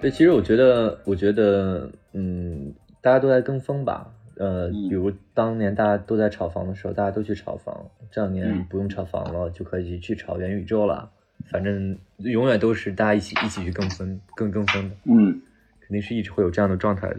[0.00, 4.12] 对，其实我觉得，我觉得，嗯，大家都在跟风吧。
[4.36, 11.10] 呃，嗯比如当年大家都在炒房的时候，大家都去炒房，这两年嗯不用炒房了，就可以去炒元宇宙了。
[11.50, 15.40] 反正永远都是大家一起一起去跟风，跟跟风的，嗯
[15.80, 17.18] 肯定是一直会有这样的状态的。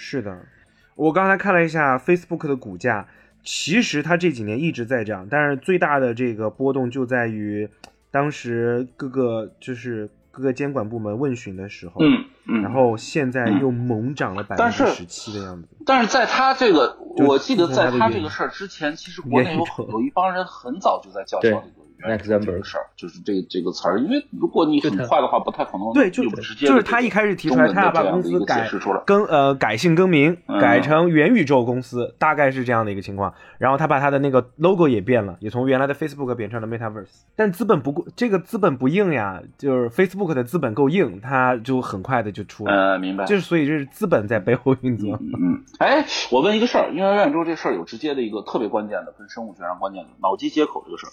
[0.00, 0.46] 是的，
[0.94, 3.08] 我刚才看了一下 Facebook 的股价，
[3.42, 7.68] 其实它这几年一直在涨，但是最大的这个波动就在于
[8.12, 15.68] 当时各个就是各个监管部门问询的时候，嗯嗯，然后现在又猛涨了百分之十七的样子。
[15.84, 16.96] 但是在他这个，
[17.26, 28.70] 我记得在他这个事儿之前，其实国内有有一帮人很早就在叫嚣这个元宇宙这个事儿，就是这个这个词儿，因为如果你很快的话，不太可能对，就有直接就是他一开始提出来，他要把公司改
[29.04, 33.32] 更呃改姓更名，嗯改成元宇宙公司，大概是这样的一个情况。
[33.58, 37.22] 然后他把他的那个 logo 也变了，也从原来的 Facebook 变成了 Metaverse。
[37.34, 42.72] 但资本不够，这个资本不硬呀，就是 Facebook 的资本够硬，它就很快的就出来。
[42.72, 43.24] 呃，明白。
[43.24, 45.16] 就是所以这是资本在背后运作。
[45.16, 51.10] 嗯嗯，哎，我问一个事儿，因为元宇宙这事儿有直接的一个特别关键的，跟生物学上关键的脑机接口这个事儿。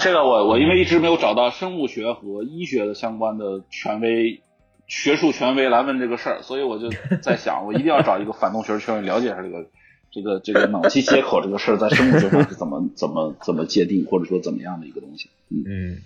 [0.00, 4.42] 这个我我因为一直没有找到生物学和医学的相关的权威
[4.86, 6.90] 学术权威来问这个事儿，所以我就
[7.22, 9.66] 在想，我一定要找一个反动学术权威了解一下这个
[10.10, 15.30] 这个这个脑机接口这个事儿在生物学上是怎么怎么怎么界定，或者说怎么样的一个东西。
[15.48, 15.98] 嗯嗯，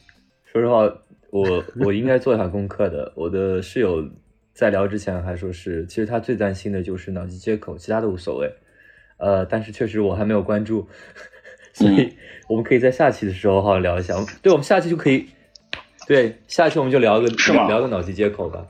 [0.45, 0.83] 说实话，
[1.31, 3.12] 我我应该做一下功课的。
[3.16, 4.07] 我的室友
[4.53, 8.51] 在聊之前还说是，其实他最担心的就是脑机接口，其他都无所谓。
[9.16, 10.87] 呃，但是确实我还没有关注，
[11.75, 12.14] 所以
[12.49, 14.14] 我们可以在下期的时候好好聊一下。
[14.41, 15.27] 对，我们下期就可以，
[16.07, 18.66] 对，下期我们就聊个是吗聊个脑机接口吧。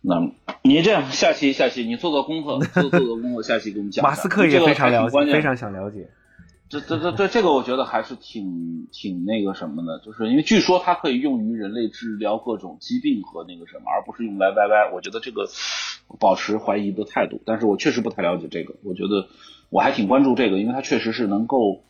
[0.00, 0.14] 那
[0.62, 4.02] 你这样，下期下期你做做功课，做做做功课，下期给我们讲。
[4.02, 6.08] 马斯克也非常了解，非常想了解。
[6.68, 14.92] 这这这这这个我觉得还是挺挺那个什么的，就是因为据说它可以用于人类治疗各种疾病和那个什么，而不是用来歪歪。
[14.94, 15.48] 我觉得这个
[16.20, 18.74] 保持怀疑的态度，但是我确实不太了解这个。
[18.84, 19.28] 我觉得
[19.70, 21.80] 我还挺关注这个，因为它确实是能够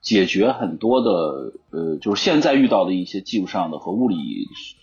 [0.00, 4.16] 解决很多的呃，就是现在遇到的一些技术上的和物理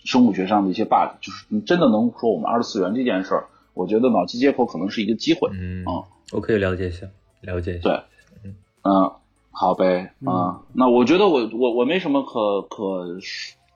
[0.04, 5.50] 生物学上的一些 bug，就是你真的能说我们二次元这件事儿，我觉得脑机接口可能是一个机会。
[5.52, 7.06] 嗯哦，我可以了解一下，
[7.42, 7.88] 了解一下。
[7.88, 9.12] 对，嗯，
[9.50, 13.18] 好呗，啊，那我觉得我我我没什么可可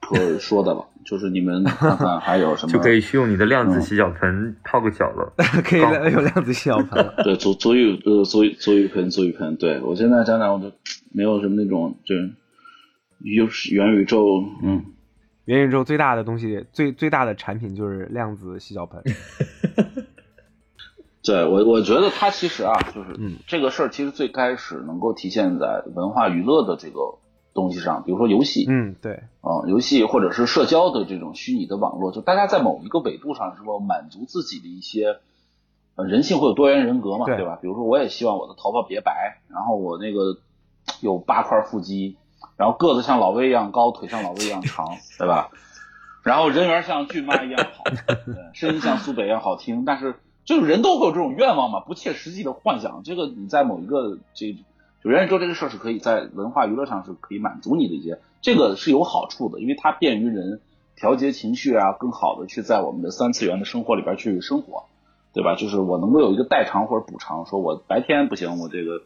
[0.07, 5.33] 可 说的了，就是你们看看还有什么 就可以去用你的量子洗脚盆泡个脚了。
[5.63, 7.23] 可以来有量子洗脚盆了。
[7.23, 10.71] 对足足浴呃足浴足浴盆足浴盆，对我现在想想我就
[11.11, 12.15] 没有什么那种就
[13.19, 14.83] 又是元宇宙，嗯，
[15.45, 19.01] 元宇宙最大的东西，最最大的产品就是量子洗脚盆。
[21.23, 26.99] 对我我觉得它其实啊，就是嗯这个事儿其实最开始能够体现在文化娱乐的这个
[27.55, 35.17] 东西上，比如说游戏，嗯，对，啊、游戏或者是社交的这种虚拟的网络，就大家在某一个维度上是说满足自己的一些，
[35.95, 37.57] 呃，人性会有多元人格嘛，对对吧？
[37.61, 40.37] 比如说我也希望我的头发别白，然后我那个
[40.99, 42.17] 有八块腹肌，
[42.57, 44.85] 然后个子像老魏一样高，腿像老魏一样长，
[45.17, 45.49] 对吧？
[46.23, 54.57] 然后人缘像俊妈一样好， 对，声音像苏北一样好听，但是就是人都会有这种愿望嘛，不切实际的幻想，这个你在某一个这
[55.05, 60.61] 就元宇宙这个事儿是可以在文化娱乐上是可以满足你的一些，这个是有好处的，因为它便于人
[60.95, 64.85] 调节情绪啊，更好的去在我们的三次元的生活里边去生活，
[65.31, 65.53] 对吧？
[65.53, 69.03] 就是我能够有一个代偿或者补偿，说我白天不行，我这个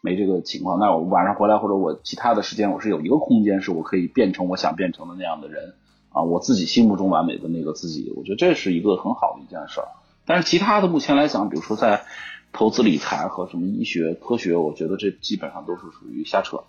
[0.00, 5.74] 没这个情况，那我晚上回来或者我其他的时间，我是有一个空间是我可以变成我想变成的那样的人
[6.10, 9.88] 啊，我自己心目中完美的那个自己，我觉得这是一个很好的一件事儿。
[10.26, 12.04] 但是其他的目前来讲，比如说在
[12.52, 16.62] 投资理财和什么医学科学，我觉得这基本上都是属于瞎扯，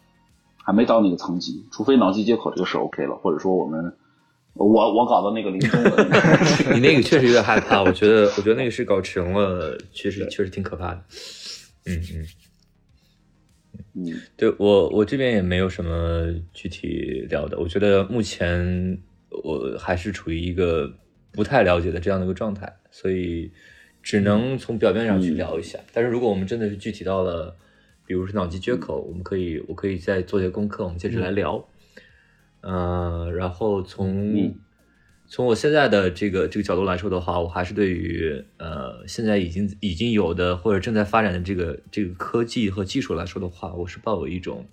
[0.58, 1.66] 还没到那个层级。
[1.72, 3.94] 除非脑机接口这个是 OK 了，或者说我们
[4.54, 6.04] 我我搞的那个临终的
[6.74, 11.04] 你那个确实有点害怕，我觉得，我觉得那个是搞成了，确实确实挺可怕的。
[11.86, 12.28] 嗯嗯，
[13.94, 19.02] 嗯对我我这边也没有什么具体聊的，我觉得目前
[19.44, 20.94] 我还是处于一个
[21.32, 23.52] 不太了解的这样的一个状态，所以
[24.02, 25.80] 只能从表面上去聊一下。
[25.94, 27.56] 但是如果我们真的是具体到了，
[28.06, 31.68] 比如说脑机接口，我们可以我可以再做些功课，我们接着来聊。
[32.62, 34.56] 嗯、然后从、嗯
[35.34, 44.68] 从我现在的这个这个角度来说的话，我还是对于呃现在已经已经有的或者正在发展的这个这个科技和技术来说的话，我是抱有一种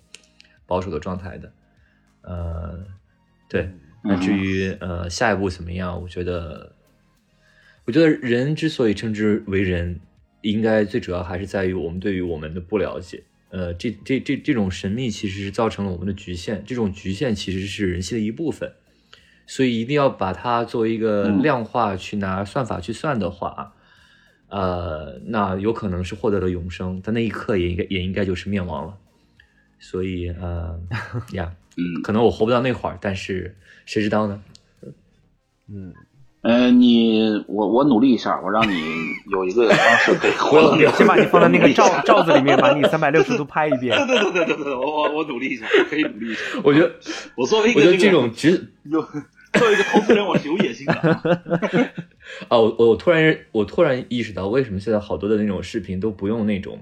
[0.67, 1.53] 保守的状态的。
[2.23, 2.77] 呃，
[3.47, 3.69] 对。
[4.03, 6.75] 那至于呃下一步怎么样，我觉得，
[7.89, 9.99] 我觉得人之所以称之为人，
[10.41, 13.23] 应该最主要还是在于我们对于我们的不了解。
[13.49, 18.71] 呃，这这这这种神秘其实是造成了我们的局限，这种局限其实是人性的一部分。
[19.47, 23.73] 所以一定要把它作为一个嗯量化去拿算法去算的话，
[24.49, 28.95] 呃，那有可能是获得了永生，但那一刻也应该也应该就是灭亡了。
[29.79, 30.79] 所以，呃，
[31.33, 33.55] 呀，嗯可能我活不到那会儿，但是
[33.87, 34.43] 谁知道呢？
[35.71, 35.93] 嗯，
[36.41, 38.81] 呃，你我我努力一下，我让你
[39.29, 43.95] 有一个方式可以活到 先把你放在那个罩罩 罩子里面，把你三百六十度拍一遍。
[44.07, 46.41] 对对对对对对，我我我努力一下，我可以努力一下。
[46.63, 46.91] 我觉得，
[47.35, 48.51] 我作为一个我觉得这个种只
[48.85, 50.93] 有作为一个投资人，我是有野心的。
[52.47, 56.79] 啊， 我我突然我突然意识到，为什么现在好多的那种视频都不用那种，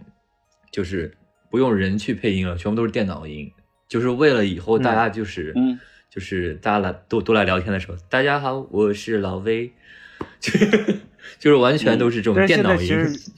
[0.71, 1.11] 就是
[1.49, 3.51] 不用人去配音了，全部都是电脑音，
[3.89, 5.79] 就是为了以后大家就是、嗯
[6.09, 9.71] 就是大家来都都来聊天的时候，大家好，我是老威，
[10.39, 10.51] 就
[11.37, 12.79] 就是完全都是这种但是电脑音。
[12.79, 13.31] 现在其实，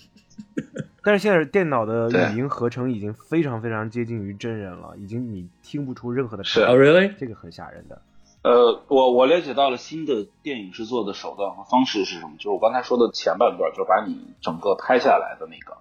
[1.03, 8.01] 但是现在电脑的语音合成已经非常非常接近于真人了，已经你听不出任何的是哦、差别 r e a l l y 这个很吓人的。
[8.43, 15.77] 呃，我我了解到了新的电影制作的手段和方式是什么，就是我刚才说的前半段，就是把你整个拍下来的那个，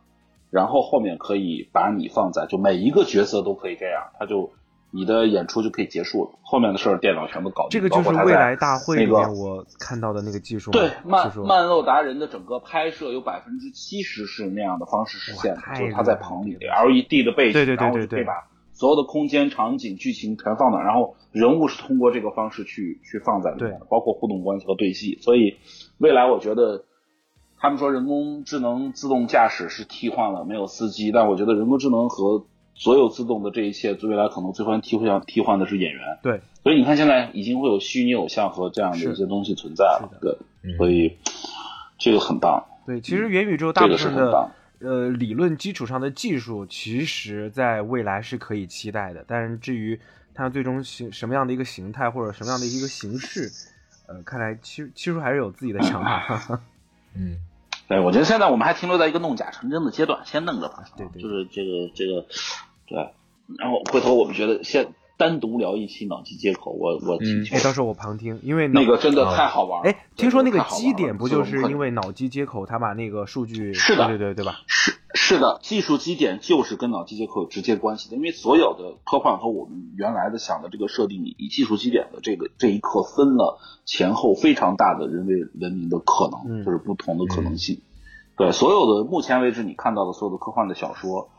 [0.51, 4.51] 然后后面可以把你放在，就每一个角色都可以这样，他就
[4.91, 7.80] 你的演出就可以结束了，后面的事儿电脑全部搞定。
[7.80, 18.32] 这个就是未来大会里那个面我看到的那个技术嘛，对，慢慢漏达人的整个拍摄有百分之七十是那样的方式实现的就是他在棚里 LED 的背景，对对对然后对对就可以把
[18.72, 25.18] 所有的空间、场景、剧情全放那儿，然后人物是通过这个方式去去放在里面的，包括互动关系和对戏。
[25.20, 25.57] 所以
[25.99, 26.84] 未来我觉得。
[27.61, 32.47] 他们说人工智能自动驾驶是替换了没有司机，但我觉得人工智能和
[32.79, 36.01] 所有自动的这一切，未来可能最后替换替换的是演员。
[36.22, 41.18] 对，所以你看，现在已经会有虚拟偶像和这样的一些东西存在了是，对，嗯所以
[41.99, 44.51] 这个很棒，对，其实元宇宙大部分的。
[44.81, 49.24] 呃理论基础上的技术，其实在未来是可以期待的。
[49.26, 49.99] 但是至于
[50.33, 53.51] 它最终形什么样的一个形态或者什么样的一个形式，
[54.07, 56.61] 呃，看来其实其实还是有自己的想法。
[57.18, 57.39] 嗯，
[57.89, 60.85] 对，我觉得现在我们还停留在一个弄假成真的阶段，先弄着吧。
[60.97, 62.24] 对对就是这个这个，
[62.89, 63.11] 对。
[63.59, 69.91] 然后回头我们觉得先单独聊一期脑机接口，我我请嗯求哎，到时候我旁听，因为那个真的太好玩了。
[69.91, 74.61] 哎，听说那个基点不就是因为脑机接口，他把那个数据是的对对对对吧？
[74.66, 87.80] 是是的，技术基点就是跟脑机接口有直接关系的，因为所有的科幻和我们原来的想的这个设定，以技术基点的这个这一刻分了前后非常大的人类文明的可能，嗯就是不同的可能性。
[88.36, 91.30] 对，所有的目前为止你看到的所有的科幻的小说、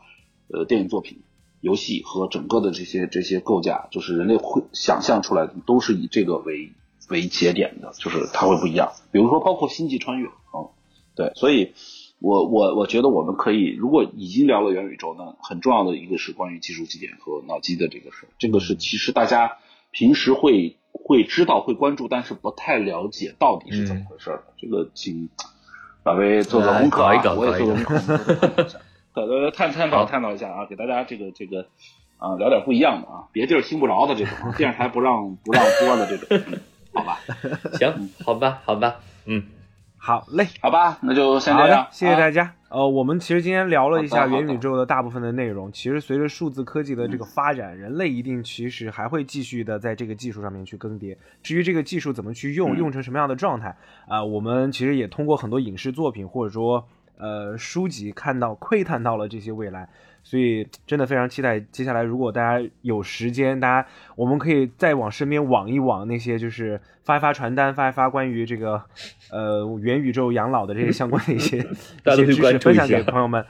[0.52, 1.22] 呃电影作品、
[1.60, 6.72] 游戏和整个的这些这些构架，就是人类会想象出来的，都是以这个为
[7.08, 8.92] 为节点的，就是它会不一样。
[9.12, 10.70] 比如说，包括星际穿越，嗯，
[11.14, 11.74] 对，所以
[12.18, 19.58] 我我我觉得我们可以，如果已经聊了元宇宙，那很重要的一个是关于技术基点和脑机的这个事儿，这个是其实大家
[19.90, 24.44] 平时会会知道会关注，但是不太了解到底是怎么回事儿。
[24.56, 25.28] 这个请
[26.04, 28.78] 老魏做做功课啊搞一，搞我也做做功课，我们多多探讨一下
[29.14, 31.66] 对对对，探探讨探讨一下啊，给大家这个这个
[32.18, 36.60] 啊聊点不一样的啊，别地儿听不着的这种， 电视台不让不让播的这种，嗯
[36.92, 37.18] 好吧，
[37.78, 39.44] 行，好吧，好吧，嗯，
[39.96, 42.44] 好嘞，好吧，那就先这样，，谢谢大家。
[42.44, 42.54] 家。
[42.70, 45.72] 呃，我们其实今天聊了一下元宇宙的大部分的内容。
[45.72, 51.16] 其实随着数字科技的这个发展，人类一定其实还会继续的在这个技术上面去更迭。
[51.42, 56.86] 至于这个技术怎么去用，嗯用成什么样的状态啊、我们其实也通过很多影视作品或者说
[57.20, 59.88] 呃书籍看到窥探到了这些未来。
[60.22, 68.82] 所以真的非常期待接下来，如果大家有时间，大家我们可以再往身边网一网那些就是发一发传单，发一发关于这个
[69.30, 71.56] 呃元宇宙养老的这些相关的一些
[72.04, 73.42] 一些知识分享给朋友们。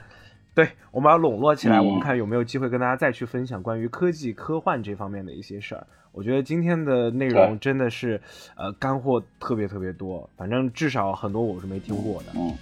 [0.53, 5.85] 对，我们要笼络起来，嗯我们看有没有机会跟大家再去分享关于科技科幻这方面的一些事儿。
[6.13, 8.19] 我觉得今天的内容真的是
[8.55, 12.27] 呃干货特别特别多，反正至少很多我是没听过的。
[12.35, 12.53] 嗯，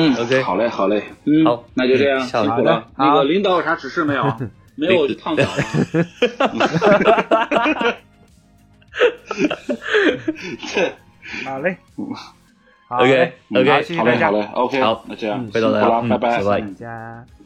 [0.00, 1.64] 嗯 OK 好嘞，好嘞，嗯，好。
[1.74, 2.86] 那就这样，嗯辛苦了。
[2.96, 4.24] 那个领导有啥指示没有？
[4.76, 5.50] 没有我就烫脚吗？
[10.74, 10.92] 对，
[11.44, 11.76] 好嘞，
[12.88, 13.32] 好 OK 嘞。
[13.54, 14.26] OK 好，谢谢大家。
[14.26, 15.04] 好嘞好，嘞，OK，好。
[15.08, 17.39] 那这样，嗯回头来辛苦了，嗯拜拜，拜拜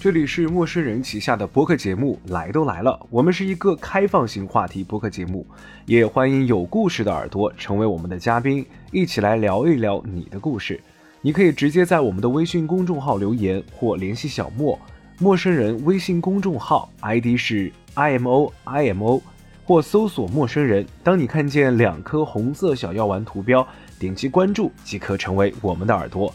[0.00, 5.46] 这里是陌生人旗下的播客节目《来都来了》，我们是一个开放型话题播客节目，
[5.84, 10.80] 也欢迎有故事的耳朵成为我们的嘉宾，一起来聊一聊你的故事。
[11.20, 14.78] 你可以直接在我们的微信公众号留言或联系小莫，
[15.18, 19.20] 陌生人微信公众号 ID 是 imo imo，
[19.66, 20.86] 或搜索陌生人。
[21.04, 23.68] 当你看见两颗红色小药丸图标，
[23.98, 26.32] 点击关注即可成为我们的耳朵。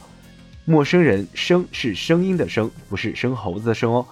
[0.67, 4.05] 陌生人声是声音的声，不是生猴子的生哦。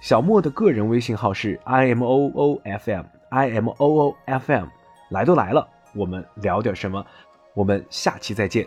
[0.00, 4.66] 小莫的个人微信号是 i m o o f m i m o o f m，
[5.10, 7.04] 来都来了，我们聊点什么？
[7.52, 8.66] 我们下期再见。